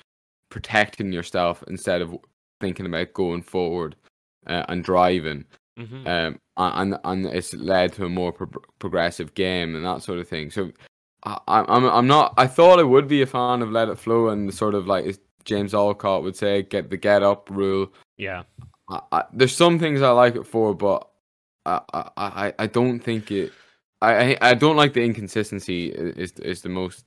[0.50, 2.16] protecting yourself instead of
[2.60, 3.96] thinking about going forward
[4.46, 5.44] uh, and driving
[5.78, 6.06] Mhm.
[6.06, 10.28] um, and and it's led to a more pro- progressive game and that sort of
[10.28, 10.50] thing.
[10.50, 10.70] So
[11.24, 12.34] I, I'm I'm not.
[12.36, 15.16] I thought I would be a fan of let it flow and sort of like
[15.44, 17.90] James Alcott would say, get the get up rule.
[18.18, 18.42] yeah.
[18.90, 21.08] I, I, there's some things I like it for, but
[21.64, 23.52] I, I, I don't think it.
[24.03, 25.88] I, I I don't like the inconsistency.
[25.90, 27.05] Is is the most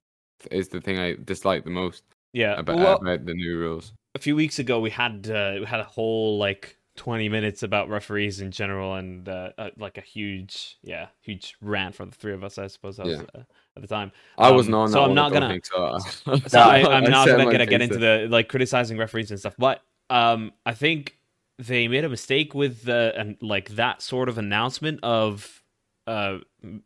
[0.51, 2.53] is the thing I dislike the most Yeah.
[2.59, 3.93] about well, about the new rules.
[4.15, 7.89] a few weeks ago we had uh, we had a whole like 20 minutes about
[7.89, 12.31] referees in general and uh, uh, like a huge yeah huge rant from the three
[12.33, 13.39] of us i suppose that was Yeah.
[13.39, 13.43] uh,
[13.75, 16.37] at the time I Um, wasn't on so that I'm one, not gonna- so.
[16.47, 19.55] so I, i'm I not gonna my get, into the like criticizing referees and stuff
[19.57, 21.17] but um i think
[21.59, 25.61] they made a mistake with the and like that sort of announcement of
[26.07, 26.37] uh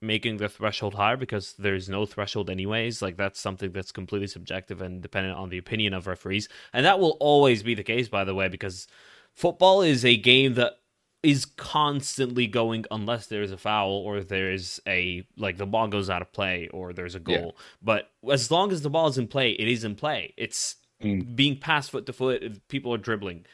[0.02, 3.02] making the threshold higher because there's no threshold anyways.
[3.02, 6.48] Like that's something that's completely subjective and dependent on the opinion of referees.
[6.74, 8.88] And that will always be the case by the way because
[9.34, 10.74] football is a game that
[11.22, 16.22] is constantly going unless there's a foul or there's a like the ball goes out
[16.22, 17.40] of play or there's a Yeah.
[17.42, 20.34] goal but as long as the ball is in play it is in play.
[20.38, 21.34] It's Mm.
[21.34, 23.46] being passed foot to foot people are dribbling.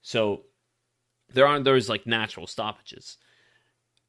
[0.00, 0.44] So
[1.32, 3.18] there aren't there's like natural stoppages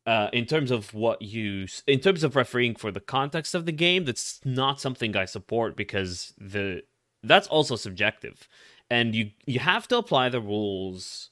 [0.06, 3.72] uh, in terms of what you in terms of refereeing for the context of the
[3.72, 6.84] game that's not something i support because the
[7.24, 8.47] that's also subjective
[8.89, 11.32] and you you have to apply the rules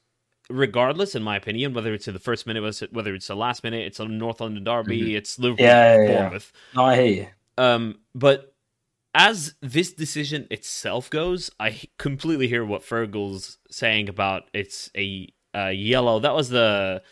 [0.49, 2.61] regardless in my opinion whether it's in the first minute
[2.91, 6.39] whether it's- the last minute it's a north london derby it's liverpool Yeah, yeah, yeah.
[6.75, 7.27] No, I hear you.
[7.57, 8.49] um, but
[9.15, 15.67] as this decision itself goes, i completely hear what Fergal's saying about it's a uh,
[15.67, 16.19] yellow.
[16.19, 17.03] That was the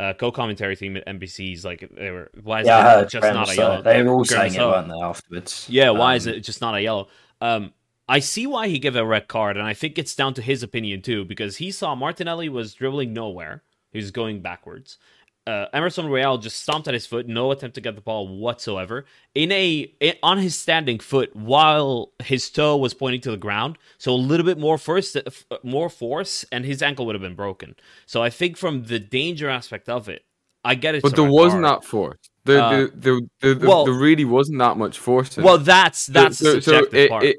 [0.00, 1.64] uh, co-commentary team at NBC's.
[1.64, 3.82] Like they were, why is Yeah, it just not a yellow?
[3.82, 5.66] They were all saying it, weren't they, afterwards?
[5.68, 7.08] Yeah, why is Um, it just not a yellow?
[7.40, 7.72] Um,
[8.08, 10.62] I see why he gave a red card, and I think it's down to his
[10.62, 13.62] opinion too, because he saw Martinelli was dribbling nowhere.
[13.92, 14.98] He was going backwards.
[15.46, 19.06] Uh, Emerson Royal just stomped at his foot, no attempt to get the ball whatsoever.
[19.34, 23.78] In a i- on his standing foot, while his toe was pointing to the ground,
[23.98, 25.16] so a little bit more force,
[25.62, 27.74] more force, and his ankle would have been broken.
[28.06, 30.24] So I think from the danger aspect of it,
[30.62, 31.02] I get it.
[31.02, 32.18] But there wasn't that force.
[32.44, 35.36] There, Uh, there, there, there, well- there really wasn't that much force.
[35.38, 35.64] Well, it.
[35.64, 37.24] that's that's the so it, part.
[37.24, 37.38] it,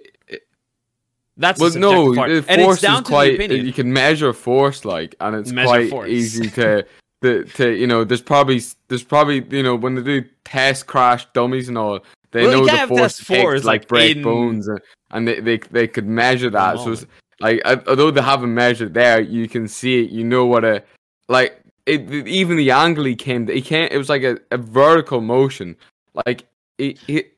[1.37, 2.29] that's well, no, part.
[2.45, 3.39] force is quite.
[3.51, 6.09] You can measure force, like, and it's Measure quite force.
[6.09, 6.85] easy to,
[7.21, 8.03] to, to, you know.
[8.03, 11.99] There's probably, there's probably, you know, when they do test crash dummies and all,
[12.31, 14.79] they Well, know can't the force, it like like, break in- bones, and,
[15.11, 16.79] and they, they, they could measure that.
[16.79, 17.05] So it's,
[17.39, 20.11] like, although they haven't measured there, you can see it.
[20.11, 20.83] You know what a,
[21.27, 23.87] like, it, even the angle he came, he came.
[23.91, 25.75] It was like a, a vertical motion.
[26.13, 26.43] Like
[26.77, 27.37] it, it,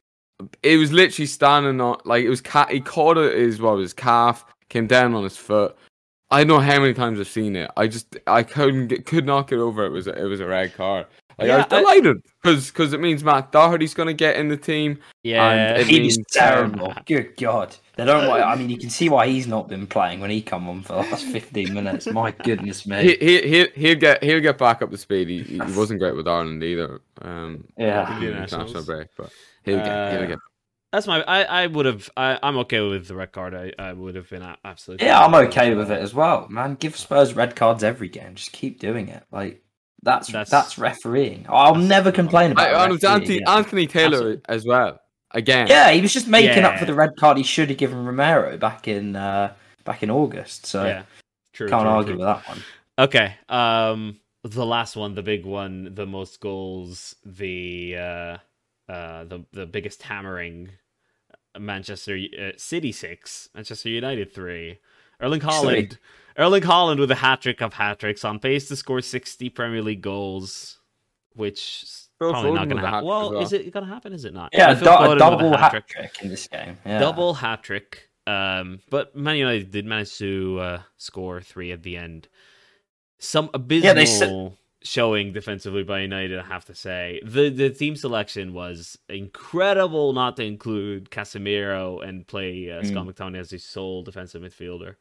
[0.62, 2.42] it was literally standing on like it was.
[2.42, 5.78] Ca- he caught it his what his calf came down on his foot.
[6.34, 7.70] I don't know how many times I've seen it.
[7.78, 9.90] I just I couldn't get, could not get over it.
[9.90, 11.06] was a, it was a red card.
[11.38, 15.00] Like, I was delighted because it means Matt Doherty's going to get in the team.
[15.24, 16.94] yeah, and it He means, was terrible.
[17.06, 17.76] Good God.
[17.96, 20.42] They don't want, I mean, you can see why he's not been playing when he
[20.42, 22.08] come on for the last 15 minutes.
[22.08, 23.18] My goodness He me.
[23.20, 25.28] he he he'll get he'll get back up to speed.
[25.28, 27.02] He, he wasn't great with Ireland either.
[27.22, 28.12] Um, Yeah.
[28.16, 28.72] in the Internationals.
[28.72, 29.32] international break, but
[29.64, 30.40] he'll get Uh, he'll get.
[30.94, 31.22] That's my.
[31.24, 32.10] I, I would have.
[32.16, 33.56] I, I'm okay with the red card.
[33.56, 35.08] I, I would have been absolutely.
[35.08, 36.76] Yeah, I'm okay with it as well, man.
[36.76, 38.36] Give Spurs red cards every game.
[38.36, 39.24] Just keep doing it.
[39.32, 39.64] Like,
[40.04, 41.48] that's That's- that's, refereeing.
[41.50, 43.48] I'll never complain about I, it was Anthony, again.
[43.50, 44.41] Anthony Taylor Absolutely.
[44.50, 45.00] as well.
[45.32, 48.06] Again, Yeah, he was just making up for the red card he should have given
[48.06, 50.68] Romero back in uh, back in August.
[50.68, 51.04] So Yeah.
[51.54, 51.70] True.
[51.70, 52.20] can't true, argue true.
[52.20, 52.64] with that one.
[53.00, 53.36] Okay.
[53.50, 58.38] Um, the last one, the big one, the most goals, the uh,
[58.91, 60.70] uh, the the biggest hammering.
[61.60, 64.80] Manchester uh, City six, Manchester United three.
[65.22, 65.97] Erling Haaland,
[66.38, 69.82] Erling Haaland with a hat trick of hat tricks on pace to score sixty Premier
[69.82, 70.80] League goals,
[71.34, 73.08] which is Phil probably Foden not going to happen.
[73.08, 73.41] Well, well.
[73.41, 74.12] is it going to happen?
[74.14, 74.49] Is it not?
[74.54, 76.18] Yeah, a, Phil du- Foden a double hat hat-trick.
[76.22, 76.78] in this game.
[76.86, 76.99] Yeah.
[76.99, 78.10] double hat trick.
[78.26, 82.28] Um, but Man United did manage to uh, score three at the end.
[83.20, 84.22] some abysmal they s-
[84.84, 86.40] showing defensively by United.
[86.40, 90.14] I have to say the the team selection was incredible.
[90.14, 94.96] Not to include Casemiro and play uh, Scott McTominay as his sole defensive midfielder.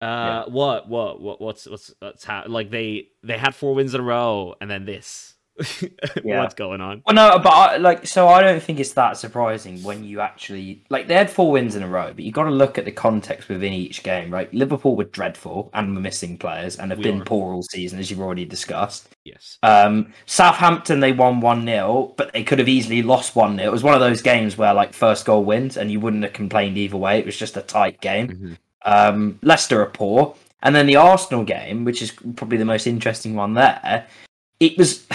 [0.00, 4.00] Uh, what, what, what, what's, what's, what's how, like they, they had four wins in
[4.02, 5.33] a row and then this.
[6.24, 6.40] Yeah.
[6.40, 7.02] What's going on?
[7.06, 10.82] Well, no, but I, like, so I don't think it's that surprising when you actually
[10.90, 12.92] like they had four wins in a row, but you got to look at the
[12.92, 14.52] context within each game, right?
[14.54, 17.24] Liverpool were dreadful and were missing players and have We been are.
[17.24, 19.08] poor all season, as you've already discussed.
[19.24, 19.58] Yes.
[19.62, 23.72] Um, Southampton they won one 0 but they could have easily lost one 0 It
[23.72, 26.78] was one of those games where like first goal wins, and you wouldn't have complained
[26.78, 27.18] either way.
[27.18, 28.28] It was just a tight game.
[28.28, 28.58] Mhm.
[28.86, 33.34] Um, Leicester are poor, and then the Arsenal game, which is probably the most interesting
[33.34, 34.06] one there.
[34.60, 35.06] It was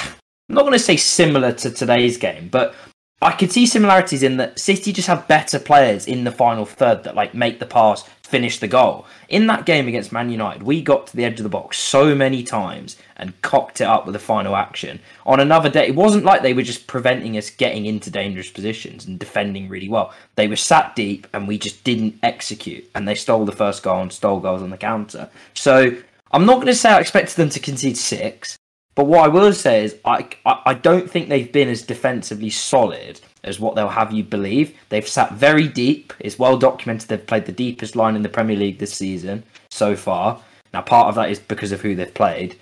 [0.49, 2.73] I'm not going to say similar to today's game, but
[3.21, 7.03] I could see similarities in that City just have better players in the final third
[7.03, 9.05] that like make the pass, finish the goal.
[9.27, 12.15] In that game against Man United, we got to the edge of the box so
[12.15, 14.99] many times and cocked it up with the final action.
[15.27, 19.05] On another day, it wasn't like they were just preventing us getting into dangerous positions
[19.05, 20.13] and defending really well.
[20.35, 24.01] They were sat deep and we just didn't execute, and they stole the first goal
[24.01, 25.29] and stole goals on the counter.
[25.53, 25.95] So
[26.31, 28.58] I'm not going to say I expected them to concede six.
[28.99, 32.49] But what I will say is, I, I I don't think they've been as defensively
[32.49, 34.77] solid as what they'll have you believe.
[34.89, 36.11] They've sat very deep.
[36.19, 37.07] It's well documented.
[37.07, 40.41] They've played the deepest line in the Premier League this season so far.
[40.73, 42.57] Now, part of that is because of who they've played,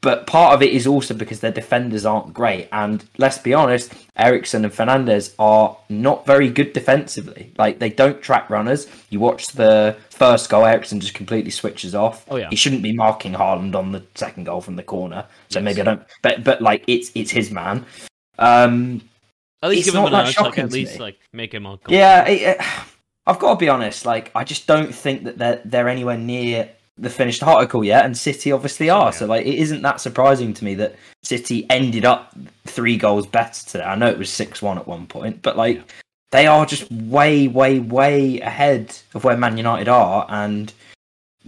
[0.00, 2.68] but part of it is also because their defenders aren't great.
[2.70, 7.52] And let's be honest, Eriksen and Fernandes are not very good defensively.
[7.58, 8.86] Like they don't track runners.
[9.10, 12.26] You watch the first goal, Eriksen just completely switches off.
[12.30, 12.48] Oh, yeah.
[12.50, 15.24] he shouldn't be marking Haaland on the second goal from the corner.
[15.48, 15.64] So Yes.
[15.64, 16.02] maybe I don't.
[16.22, 17.86] But but like it's it's his man.
[18.38, 19.00] Um,
[19.62, 20.38] At least give him not a that nudge.
[20.40, 21.00] Like, at least me.
[21.00, 21.94] like make him uncomfortable.
[21.96, 22.66] yeah, it, it-
[23.26, 24.06] I've got to be honest.
[24.06, 26.68] Like, I just don't think that they're they're anywhere near
[26.98, 29.06] the finished article yet, and City obviously are.
[29.06, 29.10] yeah.
[29.10, 32.34] So, like, it isn't that surprising to me that City ended up
[32.66, 33.84] three goals better today.
[33.84, 35.82] I know it was six one at one point, but like, Yeah.
[36.30, 40.72] They are just way, way, way ahead of where Man United are, and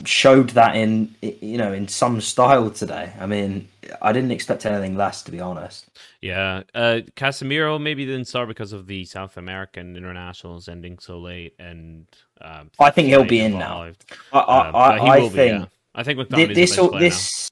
[0.05, 3.13] showed that in you know in some style today.
[3.21, 3.69] I mean,
[4.01, 5.87] I didn't expect anything less, to be honest.
[6.21, 11.55] Yeah, uh, Casemiro maybe didn't start because of the South American internationals ending so late,
[11.59, 12.07] and
[12.41, 13.83] um, I think he'll be in now.
[13.83, 13.93] I,
[14.33, 15.61] I, Uh, I, I will be, think.
[15.61, 15.67] yeah.
[15.95, 17.49] I think Thi- McTominay's this the will best player this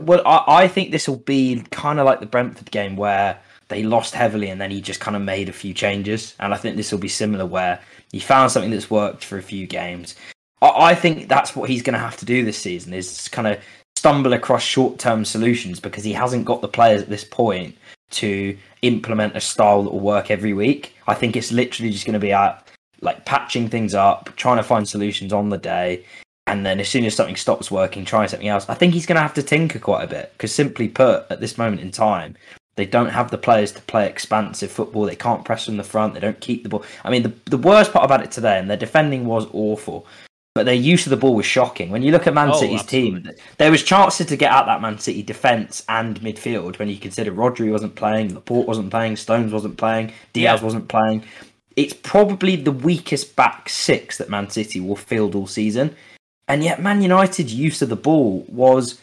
[0.00, 3.38] well I, I think this will be kind of like the brentford game where
[3.68, 6.34] they lost heavily and then he just kind of made a few changes.
[6.40, 7.80] And i think this will be similar where
[8.12, 10.14] he found something that's worked for a few games.
[10.62, 13.48] I, I think that's what he's going to have to do this season is kind
[13.48, 13.58] of
[13.96, 17.76] stumble across short-term solutions because he hasn't got the players at this point
[18.10, 20.94] to implement a style that will work every week.
[21.08, 22.66] I think it's literally just going to be at
[23.00, 26.04] like patching things up trying to find solutions on the day.
[26.46, 28.68] And then as soon as something stops working, try something else.
[28.68, 31.40] I think he's going to have to tinker quite a bit because, simply put, at
[31.40, 32.36] this moment in time,
[32.76, 35.04] they don't have the players to play expansive football.
[35.04, 36.14] They can't press from the front.
[36.14, 36.84] They don't keep the ball.
[37.04, 40.06] I mean, the the worst part about it today, and their defending was awful,
[40.54, 41.90] but their use of the ball was shocking.
[41.90, 44.80] When you look at Man Oh, City's team, there was chances to get at that
[44.82, 46.78] Man City defense and midfield.
[46.78, 50.64] When you consider Rodri wasn't playing, Laporte wasn't playing, Stones wasn't playing, Diaz Yeah.
[50.64, 51.24] wasn't playing.
[51.76, 55.94] It's probably the weakest back six that Man City will field all season
[56.48, 59.00] and yet Man United's use of the ball was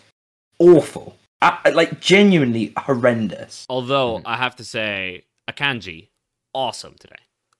[0.59, 3.65] awful, Uh, like genuinely horrendous.
[3.69, 4.27] Although Mm-hmm.
[4.27, 6.09] I have to say, Akanji,
[6.53, 7.15] awesome today.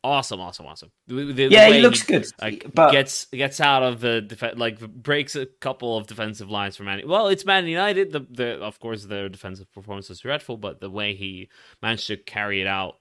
[0.05, 0.91] Awesome, awesome, awesome.
[1.07, 4.19] The- the- the yeah, way he looks good, like but gets gets out of the
[4.21, 7.01] def- like breaks a couple of defensive lines for Man.
[7.07, 8.11] Well, it's Man United.
[8.11, 11.47] The the of course their defensive performance was dreadful, but the way he
[11.81, 12.97] managed to carry it out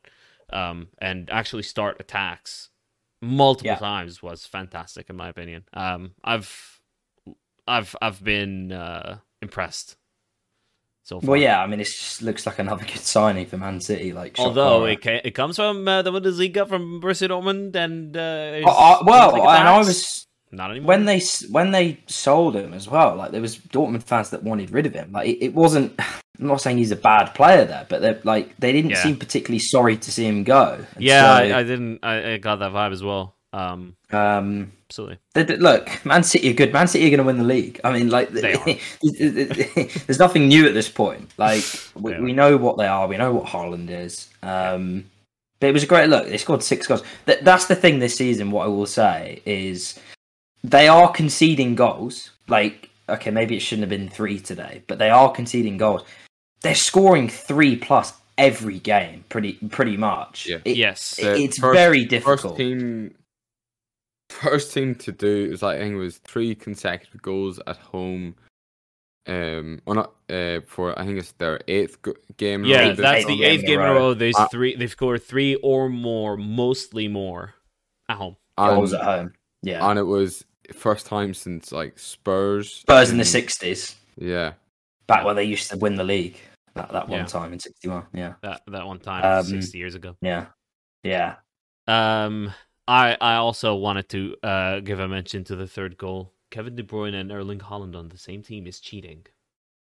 [0.52, 2.70] um, and actually start attacks
[3.20, 3.78] multiple Yeah.
[3.78, 5.64] times was fantastic in my opinion.
[5.74, 6.80] Um, I've
[7.66, 9.96] I've I've been uh, impressed
[11.05, 11.30] so far.
[11.30, 14.12] well, yeah, I mean, it just looks like another good signing for Man City.
[14.12, 18.20] Like, Although it, ca- it comes from uh, the Bundesliga from Borussia Dortmund and uh,
[18.68, 20.88] I- I- well, Bundesliga and I was not anymore.
[20.88, 23.16] when they when they sold him as well.
[23.16, 25.12] Like, there was Dortmund fans that wanted rid of him.
[25.12, 25.98] Like, it, it wasn't.
[26.40, 29.03] I'm not saying he's a bad player there, but they like they didn't Yeah.
[29.03, 30.78] seem particularly sorry to see him go.
[30.94, 32.00] And yeah, so, I, I didn't.
[32.03, 33.36] I, I got that vibe as well.
[33.53, 35.18] Um, um, absolutely.
[35.34, 36.72] They- they- Look, Man City are good.
[36.72, 37.80] Man City are going to win the league.
[37.82, 38.64] I mean, like, They are.
[40.07, 41.30] there's nothing new at this point.
[41.38, 41.64] Like,
[41.95, 42.22] we, They are.
[42.22, 43.07] we know what they are.
[43.09, 44.28] We know what Haaland is.
[44.43, 45.07] Um,
[45.61, 46.26] but it was a great look.
[46.26, 47.03] They scored six goals.
[47.26, 48.51] That, that's the thing this season.
[48.51, 49.99] What I will say is
[50.64, 52.30] they are conceding goals.
[52.49, 56.03] Like, okay, maybe it shouldn't have been three today, but they are conceding goals.
[56.62, 60.47] They're scoring three plus every game, pretty pretty much.
[60.49, 60.59] Yeah.
[60.64, 61.18] It- yes.
[61.18, 62.57] it- it's first- very First difficult.
[62.57, 63.14] team,
[64.32, 67.76] first team to do it was like I think it was three consecutive goals at
[67.76, 68.34] home
[69.28, 72.64] um, or not uh, for I think it's their eighth g- game.
[72.64, 73.94] Yeah, row that's the eighth game in a row.
[73.94, 74.14] row.
[74.14, 74.74] There's Uh, three.
[74.74, 77.54] They've scored three or more, mostly more,
[78.08, 78.36] at home.
[78.58, 79.32] Goals and, at home.
[79.62, 79.88] Yeah.
[79.88, 82.72] and it was first time since like Spurs.
[82.74, 84.54] Spurs in the sixties, Yeah,
[85.06, 86.38] back when they used to win the league.
[86.74, 87.26] That that one Yeah.
[87.26, 88.06] time in sixty one.
[88.12, 88.34] Yeah.
[88.42, 90.16] That that one time, Um, sixty years ago.
[90.20, 90.46] Yeah.
[91.04, 91.36] Yeah.
[91.86, 92.52] Um,
[92.88, 96.32] I I also wanted to uh give a mention to the third goal.
[96.50, 99.24] Kevin De Bruyne and Erling Haaland on the same team is cheating.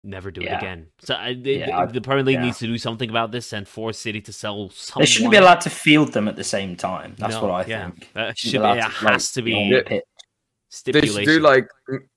[0.04, 0.86] Never do it again.
[1.00, 2.44] So I, they, Yeah, I- the Premier League yeah.
[2.44, 4.70] needs to do something about this and force City to sell.
[4.70, 5.02] Someone.
[5.02, 7.16] They shouldn't be allowed to field them at the same time.
[7.18, 7.90] That's No, what I yeah.
[7.90, 8.10] think.
[8.14, 9.82] That Shouldn't be it allowed has like, to be on the Yeah.
[9.82, 10.04] pitch.
[10.84, 11.68] they should do like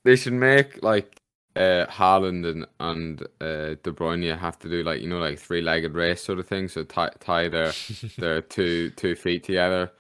[0.06, 1.16] they should make like
[1.56, 5.62] uh Haaland and and uh, De Bruyne have to do like you know like three
[5.62, 6.68] legged race sort of thing.
[6.68, 7.74] So tie tie their
[8.20, 9.92] their two two feet together,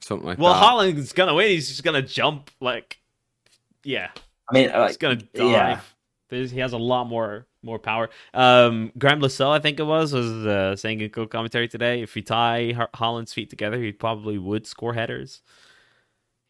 [0.00, 0.62] something like well, that.
[0.62, 1.48] Haaland's gonna win.
[1.48, 2.98] He's just gonna jump like,
[3.84, 4.10] yeah,
[4.50, 5.50] I mean, he's gonna dive.
[5.50, 5.80] yeah.
[6.30, 8.10] There's, he has a lot more more power.
[8.34, 12.14] Um, Graeme Le Saux, I think it was, was uh, saying in co-commentary today, if
[12.16, 15.42] you tie Haaland's feet together, he probably would score headers.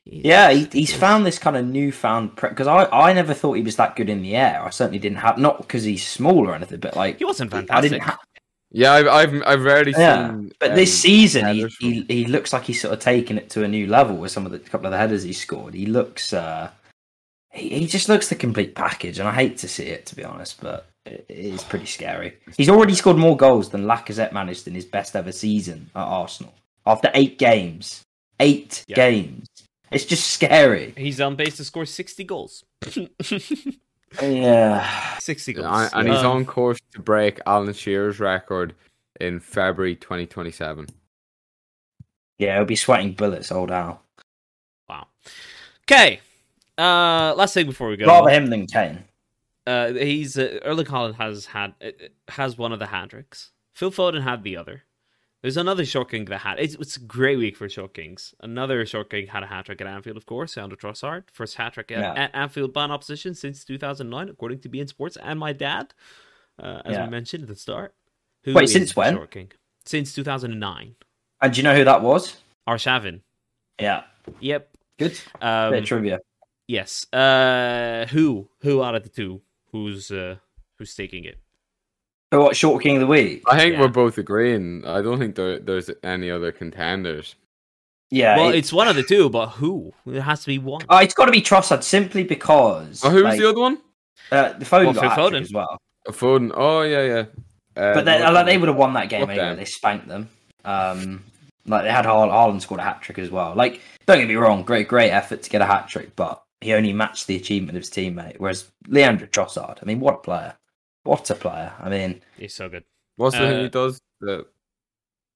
[0.05, 3.55] He's- Yeah, he, he's found this kind of newfound prep because I, I never thought
[3.55, 4.63] he was that good in the air.
[4.65, 7.59] I certainly didn't have not because he's small or anything, but like He wasn't I
[7.59, 7.91] fantastic.
[7.93, 8.03] didn't.
[8.05, 8.19] Ha-
[8.71, 10.53] Yeah, I've I've, I've rarely yeah, seen.
[10.61, 13.65] but um, this season he, he he looks like he's sort of taken it to
[13.65, 15.73] a new level with some of the couple of the headers he scored.
[15.75, 16.71] He looks uh,
[17.53, 20.23] he he just looks the complete package, and I hate to see it to be
[20.25, 22.35] honest, but it it is pretty scary.
[22.57, 26.55] He's already scored more goals than Lacazette managed in his best ever season at Arsenal
[26.87, 28.03] after eight games.
[28.41, 28.97] Eight Yeah.
[28.97, 29.47] games.
[29.91, 30.93] It's just scary.
[30.97, 32.65] He's on pace to score 60 goals.
[34.23, 35.19] Yeah.
[35.19, 35.67] 60 goals.
[35.67, 38.75] and, and he's on course to break Alan Shearer's record
[39.21, 40.87] in February 2027.
[42.39, 44.03] Yeah, he'll be sweating bullets, old Al.
[44.89, 45.09] Wow.
[45.85, 46.21] Okay.
[46.77, 48.07] Uh, last thing before we go.
[48.07, 49.05] Rather him than Kane.
[49.67, 51.91] uh, he's uh, Erling Haaland has had uh,
[52.29, 53.51] has one of the hat tricks.
[53.75, 54.85] Phil Foden had the other.
[55.43, 58.35] There's another short king that had it's, it's a great week for short kings.
[58.41, 61.75] Another short king had a hat trick at Anfield, of course, Leandro Trossard, first hat
[61.75, 62.15] trick at, Yeah.
[62.25, 65.95] at Anfield by an opposition since 2009, according to beIN Sports and my dad,
[66.61, 67.05] uh, as Yeah.
[67.05, 67.95] we mentioned at the start.
[68.45, 69.15] Who Wait, since when?
[69.15, 69.53] Short king
[69.85, 70.97] since 2009.
[71.41, 72.37] And do you know who that was?
[72.69, 73.21] Arshavin.
[73.81, 74.05] Yeah.
[74.41, 74.71] Yep.
[74.99, 75.21] Good.
[75.41, 76.19] Um, Bit of trivia.
[76.67, 77.07] Yes.
[77.13, 80.37] Uh, who who out of the two who's uh
[80.77, 81.39] who's taking it?
[82.33, 83.43] So what, Short King of the Week?
[83.49, 83.81] I think Yeah.
[83.81, 84.85] we're both agreeing.
[84.87, 87.35] I don't think there, there's any other contenders.
[88.11, 88.37] Yeah.
[88.37, 89.93] well, it- it's one of the two, but who?
[90.07, 90.83] It has to be one.
[90.89, 93.03] oh, it's got to be Trossard simply because.
[93.05, 93.79] Oh, who was like, the other one?
[94.31, 95.41] Uh, the Foden Well, got Phil a hat-trick Foden.
[95.43, 95.79] as well.
[96.07, 96.53] Uh, Foden.
[96.55, 97.25] Oh yeah, yeah.
[97.83, 99.37] Uh, But they, like, they would have won that game anyway.
[99.37, 99.57] them.
[99.57, 100.29] They spanked them.
[100.65, 101.23] Um,
[101.67, 103.55] like they had Har- Haaland scored a hat trick as well.
[103.55, 106.73] Like, don't get me wrong, great, great effort to get a hat trick, but he
[106.75, 108.37] only matched the achievement of his teammate.
[108.39, 110.55] Whereas Leandro Trossard, I mean, what a player!
[111.05, 111.73] What a player!
[111.81, 112.85] I mean, He's so good.
[113.17, 114.01] What's the thing uh, he does?
[114.21, 114.47] The,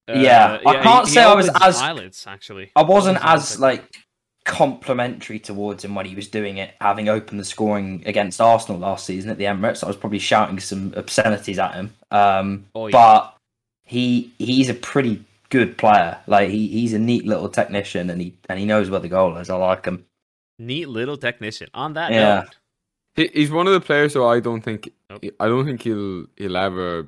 [0.07, 2.71] Yeah, I can't he say I was opens as- eyelids actually.
[2.75, 3.83] I wasn't as like
[4.45, 9.05] complimentary towards him when he was doing it, having opened the scoring against Arsenal last
[9.05, 9.83] season at the Emirates.
[9.83, 11.93] I was probably shouting some obscenities at him.
[12.11, 12.91] Um, Oh, yeah.
[12.91, 13.37] but
[13.85, 16.17] he he's a pretty good player.
[16.27, 19.37] Like he, he's a neat little technician, and he and he knows where the goal
[19.37, 19.49] is.
[19.49, 20.05] I like him.
[20.59, 21.69] neat little technician.
[21.73, 22.35] On that Yeah.
[22.41, 22.57] note,
[23.15, 25.23] he, he's one of the players who I don't think Nope.
[25.39, 27.07] I don't think he'll he'll ever.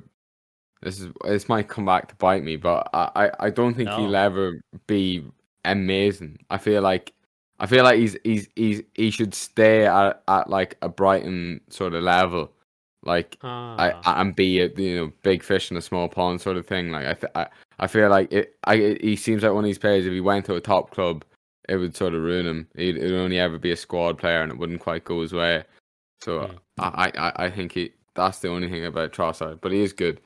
[0.82, 3.88] This is this might come back to bite me, but I I, I don't think
[3.88, 3.96] No.
[3.98, 5.24] he'll ever be
[5.64, 6.38] amazing.
[6.50, 7.12] I feel like
[7.58, 11.94] I feel like he's he's he's he should stay at, at like a Brighton sort
[11.94, 12.52] of level,
[13.02, 16.40] like I, ah, I and be a you know big fish in a small pond
[16.40, 16.92] sort of thing.
[16.92, 17.46] Like I th- I,
[17.80, 18.54] I feel like it.
[18.64, 20.06] I it, he seems like one of these players.
[20.06, 21.24] If he went to a top club,
[21.68, 22.68] it would sort of ruin him.
[22.76, 25.64] He'd, it'd only ever be a squad player, and it wouldn't quite go his way.
[26.22, 26.56] So Hmm.
[26.78, 27.92] I, I I think he.
[28.14, 30.20] That's the only thing about Trossard, but he is good.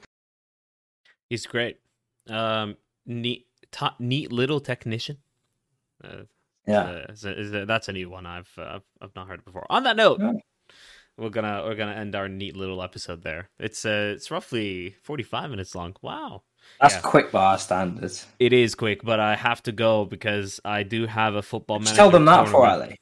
[1.28, 1.78] he's great.
[2.28, 2.76] Um,
[3.06, 5.18] neat, to- neat little technician.
[6.02, 6.24] Uh,
[6.66, 9.26] Yeah, Uh, is a- is a- that's a new one I've uh, I've, I've not
[9.28, 9.66] heard before.
[9.70, 10.32] On that note, Yeah.
[11.16, 13.48] we're gonna we're gonna end our neat little episode there.
[13.58, 15.96] It's uh it's roughly forty five minutes long.
[16.02, 16.42] Wow,
[16.80, 17.00] that's yeah.
[17.00, 18.26] quick by our standards.
[18.38, 21.78] it is quick, but I have to go because I do have a football.
[21.78, 22.82] What'd manager tell them that for, tournament.
[22.90, 22.99] Ali?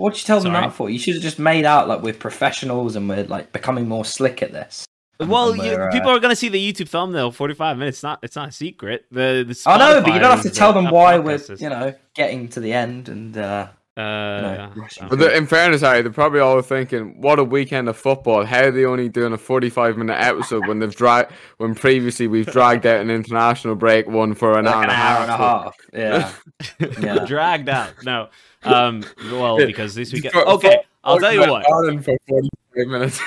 [0.00, 0.66] What'd you tell them Sorry?
[0.66, 0.88] that for?
[0.88, 4.42] You should have just made out like we're professionals and we're like becoming more slick
[4.42, 4.86] at this.
[5.20, 7.32] Well, you, uh, people are gonna see the YouTube thumbnail.
[7.32, 7.98] Forty five minutes.
[7.98, 9.04] It's not it's not a secret.
[9.10, 11.94] The, the I know, but you don't have to tell them why we're, you know,
[12.14, 13.68] getting to the end and uh,
[14.00, 14.40] Uh,
[14.76, 18.44] know, But they're- in fairness, Harry, they're probably all thinking, "What a weekend of football!
[18.44, 22.46] How are they only doing a forty-five minute episode when they've dragged when previously we've
[22.46, 25.74] dragged out an international break one for an like hour an and a hour half?"
[25.92, 26.36] and a half.
[26.80, 27.00] Yeah.
[27.18, 27.24] Yeah.
[27.26, 27.90] dragged out.
[28.04, 28.28] No,
[28.64, 30.32] um, well, because this weekend.
[30.34, 31.64] for- Okay, I'll tell you what.
[31.70, 33.20] Ireland for 45 minutes.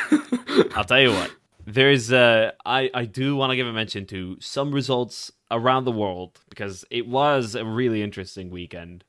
[0.76, 1.32] I'll tell you what.
[1.66, 5.92] There's uh I I do want to give a mention to some results around the
[5.92, 9.04] world because it was a really interesting weekend.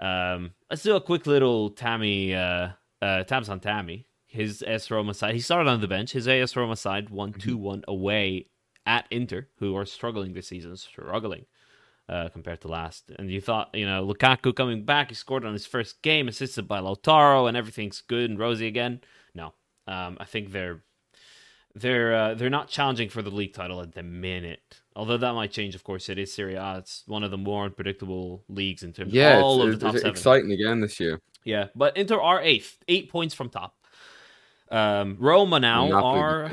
[0.00, 2.70] Um let's do a quick little Tammy uh
[3.02, 4.06] uh Tabs on Tammy.
[4.26, 5.34] His AS Roma side.
[5.34, 6.10] He started on the bench.
[6.10, 8.48] His AS Roma side won 2-1 away
[8.84, 11.46] at Inter, who are struggling this season, struggling.
[12.06, 13.10] Uh, compared to last.
[13.18, 16.68] And you thought, you know, Lukaku coming back, he scored on his first game, assisted
[16.68, 19.00] by Lautaro, and everything's good and rosy again.
[19.34, 19.54] No,
[19.86, 20.82] um, I think they're
[21.74, 24.82] they're uh, they're not challenging for the league title at the minute.
[24.96, 26.08] Although that might change, of course.
[26.08, 26.78] It is Serie A.
[26.78, 29.94] It's one of the more unpredictable leagues in terms yeah, of all of the top
[29.94, 30.10] it's seven.
[30.10, 31.20] exciting again this year.
[31.44, 33.76] Yeah, but Inter are eighth, eight points from top.
[34.70, 36.50] Um, Roma now Napoli are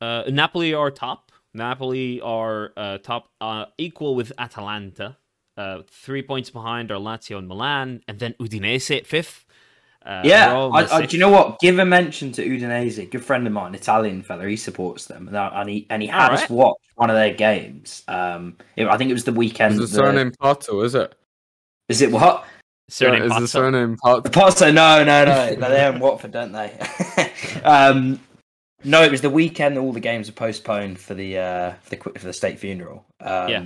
[0.00, 1.32] uh, Napoli are top.
[1.54, 5.16] Napoli are uh, top, uh, equal with Atalanta.
[5.56, 9.45] Uh, three points behind are Lazio and Milan, and then Udinese at fifth.
[10.06, 11.58] Uh, Yeah, I, I, do you know what?
[11.58, 13.10] Give a mention to Udinese.
[13.10, 14.46] Good friend of mine, Italian fella.
[14.46, 16.50] He supports them, and, I- and he and he had us Alright.
[16.50, 18.04] watch one of their games.
[18.06, 19.74] Um, it- I think it was the weekend.
[19.74, 21.14] Is the the- surname Pozzo, is it?
[21.88, 22.44] Is it what?
[22.88, 24.22] Surname is the surname Pozzo?
[24.22, 24.72] Pozzo?
[24.72, 25.54] No, no, no.
[25.54, 26.72] no they're in Watford, don't they?
[27.64, 28.20] um,
[28.84, 29.76] no, it was the weekend.
[29.76, 33.04] All the games were postponed for the uh, for the for the state funeral.
[33.20, 33.64] Um, Yeah.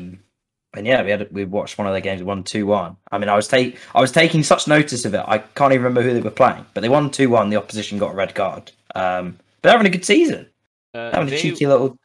[0.74, 2.22] And yeah, we had we watched one of their games.
[2.22, 2.96] One two one.
[3.10, 5.24] I mean, I was take I was taking such notice of it.
[5.26, 7.50] I can't even remember who they were playing, but they won two one.
[7.50, 8.70] The opposition got a red card.
[8.94, 10.46] Um, but they're having a good season.
[10.94, 11.96] Uh, Having a cheeky little,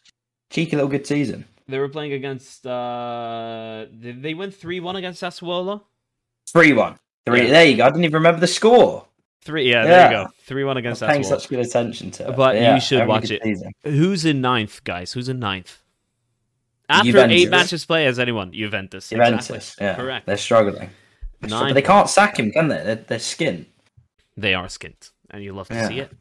[0.52, 1.46] cheeky little good season.
[1.68, 2.66] they were playing against.
[2.66, 5.82] Uh, they went three one against Sassuolo?
[6.52, 6.98] Three one.
[7.26, 7.44] Three.
[7.44, 7.50] Yeah.
[7.50, 7.86] There you go.
[7.86, 9.06] I didn't even remember the score.
[9.44, 9.70] Three.
[9.70, 10.32] Yeah, there you go.
[10.44, 11.02] Three one against.
[11.04, 11.42] I against was paying Sassuolo.
[11.42, 12.36] such good attention to it.
[12.36, 13.42] But you yeah, should watch it.
[13.44, 13.72] season.
[13.84, 15.14] Who's in ninth, guys?
[15.14, 15.82] Who's in ninth?
[16.90, 17.42] After Juventus.
[17.42, 18.52] eight matches play, as anyone?
[18.52, 19.10] Juventus.
[19.10, 19.50] Juventus.
[19.50, 19.86] Exactly.
[19.86, 20.26] Yeah, Correct.
[20.26, 20.90] They're struggling.
[21.42, 22.84] They're Nine but they can't sack him, can they?
[22.84, 23.66] They're, they're skint.
[24.38, 25.88] They are skint, and you love to Yeah.
[25.88, 26.12] see it.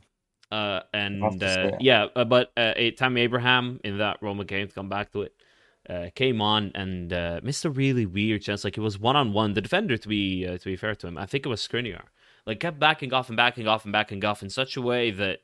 [0.52, 4.44] Uh, and Love to see uh, yeah, uh, but uh, Tammy Abraham in that Roma
[4.44, 5.34] game, to come back to it,
[5.90, 8.62] uh, came on and uh, missed a really weird chance.
[8.64, 9.54] Like it was one on one.
[9.54, 12.02] The defender, to be uh, to be fair to him, I think it was Skriniar,
[12.46, 15.40] like kept backing off and backing off and backing off in such a way that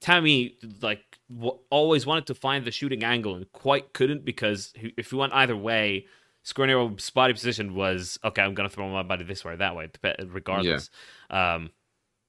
[0.00, 4.94] Tammy like w- always wanted to find the shooting angle and quite couldn't because he-
[4.96, 6.06] if he went either way,
[6.44, 8.42] Skriniar's body position was okay.
[8.42, 10.90] I'm gonna throw my body this way or that way, dep- regardless.
[11.30, 11.70] Um,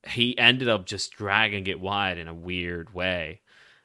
[0.08, 3.41] he ended up just dragging it wide in a weird way.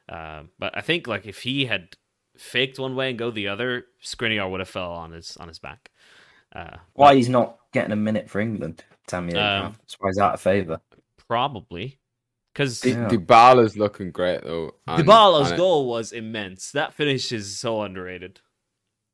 [0.09, 1.95] Um, but I think like if he had
[2.37, 5.59] faked one way and go the other, Skriniar would have fell on his on his
[5.59, 5.91] back.
[6.55, 9.75] Uh, Why he's not getting a minute for England, Tammy Um, Abraham.
[9.79, 10.79] That's why he's out of favour.
[11.27, 11.99] probably
[12.57, 13.07] because D- Yeah.
[13.07, 14.73] Dybala's looking great though.
[14.87, 16.71] and- Dybala's and it- goal was immense.
[16.71, 18.41] That finish is so underrated.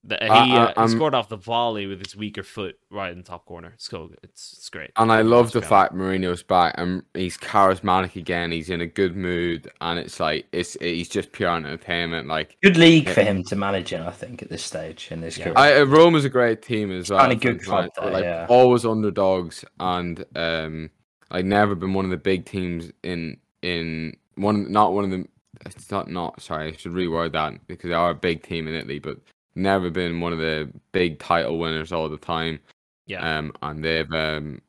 [0.05, 3.09] That he, I- I- uh, he scored off the volley with his weaker foot right
[3.11, 3.73] in the top corner.
[3.77, 4.91] So it's it's great.
[4.97, 5.67] And I love the Yeah.
[5.67, 8.51] fact Mourinho's back and he's charismatic again.
[8.51, 12.27] He's in a good mood, and it's like it's he's just pure entertainment.
[12.27, 13.13] Like Good league Yeah.
[13.13, 15.45] for him to manage in, I think, at this stage in his Yeah.
[15.45, 15.53] career.
[15.57, 17.21] I, uh, Roma's a great team as well.
[17.21, 18.45] Kinda good Like, club there, like, yeah.
[18.49, 20.89] always underdogs, and um,
[21.33, 24.71] like never been one of the big teams in in one.
[24.71, 25.27] Not one of them.
[25.65, 26.41] It's not not.
[26.41, 29.17] Sorry, I should reword that because they are a big team in Italy, but
[29.55, 32.59] never been one of the big title winners all the time.
[33.05, 33.37] Yeah.
[33.37, 34.61] Um, and they've um,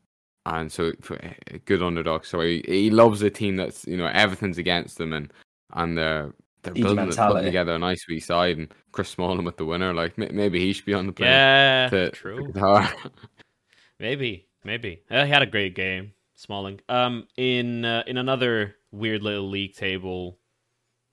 [0.47, 1.17] and so for
[1.49, 2.25] a good underdog.
[2.25, 5.33] So he, he loves a team that's you know everything's against them, and
[5.73, 7.47] and they're they're Huge building it, putting mentality.
[7.47, 8.57] together a nice wee side.
[8.59, 11.29] And Chris Smalling with the winner, like may- maybe he should be on the plane.
[11.31, 12.53] yeah, to- true.
[12.53, 12.89] to
[14.01, 15.03] Maybe, maybe.
[15.11, 16.81] Uh, he had a great game, Smalling.
[16.89, 20.39] Um, in uh, in another weird little league table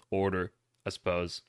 [0.09, 0.51] order,
[0.86, 1.41] I suppose.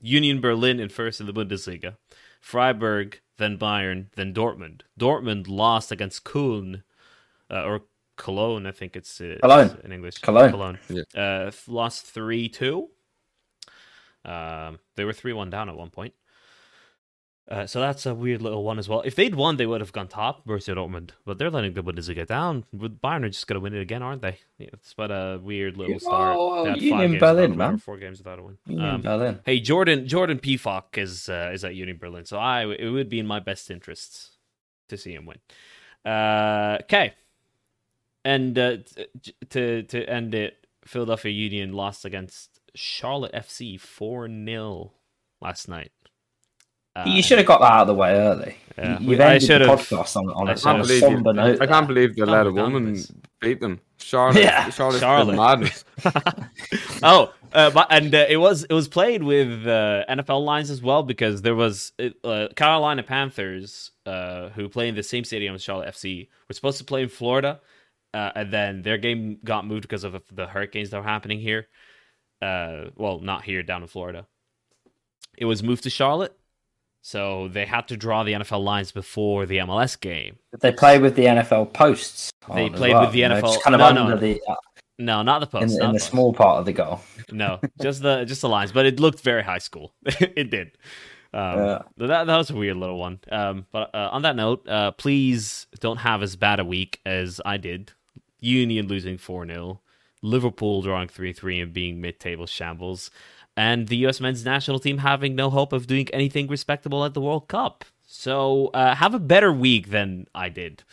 [0.00, 1.96] Union Berlin in first in the Bundesliga,
[2.40, 4.82] Freiburg, then Bayern, then Dortmund.
[4.98, 6.82] Dortmund lost against Köln,
[7.50, 7.82] uh, or
[8.16, 9.76] Cologne, I think it's, uh, Cologne.
[9.82, 10.18] in English.
[10.18, 10.50] Cologne.
[10.50, 10.78] Cologne.
[10.88, 11.02] Yeah.
[11.14, 12.90] Uh, lost three two.
[14.24, 16.14] Um, they were three one down at one point.
[17.50, 19.00] Uh, so that's a weird little one as well.
[19.06, 21.12] If they'd won, they would have gone top, Borussia Dortmund.
[21.24, 22.64] But they're letting the Bundesliga down.
[22.74, 24.38] With Bayern are just going to win it again, aren't they?
[24.58, 26.36] Yeah, it's but a weird little Yeah, start.
[26.36, 27.78] well, They Union games Berlin, without a win, man.
[27.78, 28.58] Four games without a win.
[28.66, 29.40] Union Um, Berlin.
[29.46, 33.18] hey, Jordan Jordan Pefok is uh, is at Union Berlin, so I it would be
[33.18, 34.36] in my best interests
[34.90, 35.38] to see him win.
[36.04, 37.14] Uh, okay,
[38.26, 38.76] and uh,
[39.48, 44.92] to to end it, Philadelphia Union lost against Charlotte FC four 0
[45.40, 45.92] last night.
[47.00, 48.56] Uh, you should have got that out of the way early.
[48.76, 48.98] Yeah.
[49.00, 51.00] You, you've I ended the podcast on, on I a, should've- on a can't believe
[51.00, 51.62] somber you- note.
[51.62, 53.12] I can't believe they let a be done with woman this.
[53.40, 53.80] beat them.
[54.00, 54.70] Charlotte, Yeah.
[54.70, 55.36] Charlotte's Charlotte.
[55.36, 55.84] madness.
[57.02, 60.80] oh, uh, but and uh, it was it was played with uh, NFL lines as
[60.82, 61.92] well because there was
[62.24, 66.78] uh, Carolina Panthers uh, who play in the same stadium as Charlotte FC were supposed
[66.78, 67.60] to play in Florida,
[68.14, 71.66] uh, and then their game got moved because of the hurricanes that were happening here.
[72.40, 74.26] Uh, well, not here, down in Florida.
[75.36, 76.36] It was moved to Charlotte,
[77.02, 80.38] so they had to draw the NFL lines before the MLS game.
[80.60, 82.30] They play with the NFL posts.
[82.54, 84.54] They played well, with the know, NFL kind of no, no, the uh,
[84.98, 85.74] No, not the in, post.
[85.74, 86.10] in not the post.
[86.10, 87.00] small part of the goal.
[87.30, 89.92] No, just the just the lines, but it looked very high school.
[90.04, 90.72] it did.
[91.32, 91.82] Um, Yeah.
[91.98, 93.20] that that was a weird little one.
[93.30, 97.40] Um, but uh, on that note, uh, please don't have as bad a week as
[97.44, 97.92] I did.
[98.40, 99.80] Union losing four 0
[100.22, 103.10] Liverpool drawing three three and being mid table shambles,
[103.58, 104.20] and the U.S.
[104.20, 107.84] men's national team having no hope of doing anything respectable at the World Cup.
[108.06, 110.84] So uh, have a better week than I did.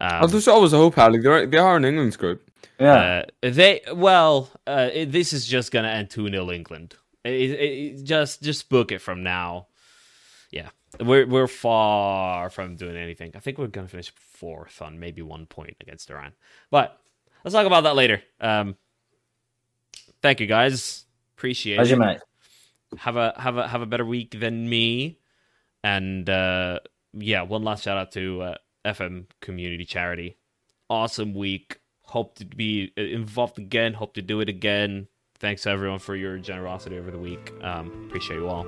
[0.00, 1.22] Um, oh, there's always a hope, Alec.
[1.22, 2.50] They're, they are in England's group.
[2.80, 3.24] Yeah.
[3.42, 6.94] uh, they well, uh, it, this is just gonna end two 0 England.
[7.24, 9.68] It, it, it- just just book it from now.
[10.50, 10.68] Yeah,
[11.00, 13.32] we're we're far from doing anything.
[13.34, 16.32] I think we're gonna finish fourth on maybe one point against Iran,
[16.70, 17.00] but
[17.44, 18.22] let's talk about that later.
[18.40, 18.76] Um,
[20.20, 21.05] thank you guys,
[21.36, 21.98] appreciate How's it.
[21.98, 22.18] mate?
[22.98, 25.18] Have a have a have a better week than me,
[25.82, 26.80] and uh,
[27.12, 30.36] yeah, one last shout out to uh, FM Community Charity.
[30.88, 31.80] Awesome week.
[32.02, 33.92] Hope to be uh, involved again.
[33.92, 35.08] Hope to do it again.
[35.38, 37.52] Thanks to everyone for your generosity over the week.
[37.60, 38.66] Um, appreciate you all.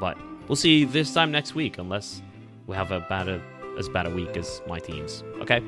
[0.00, 2.20] But we'll see you this time next week, unless
[2.66, 3.40] we have a bad a,
[3.78, 5.22] as bad a week as my teams.
[5.40, 5.60] Okay.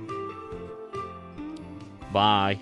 [2.13, 2.59] Bye.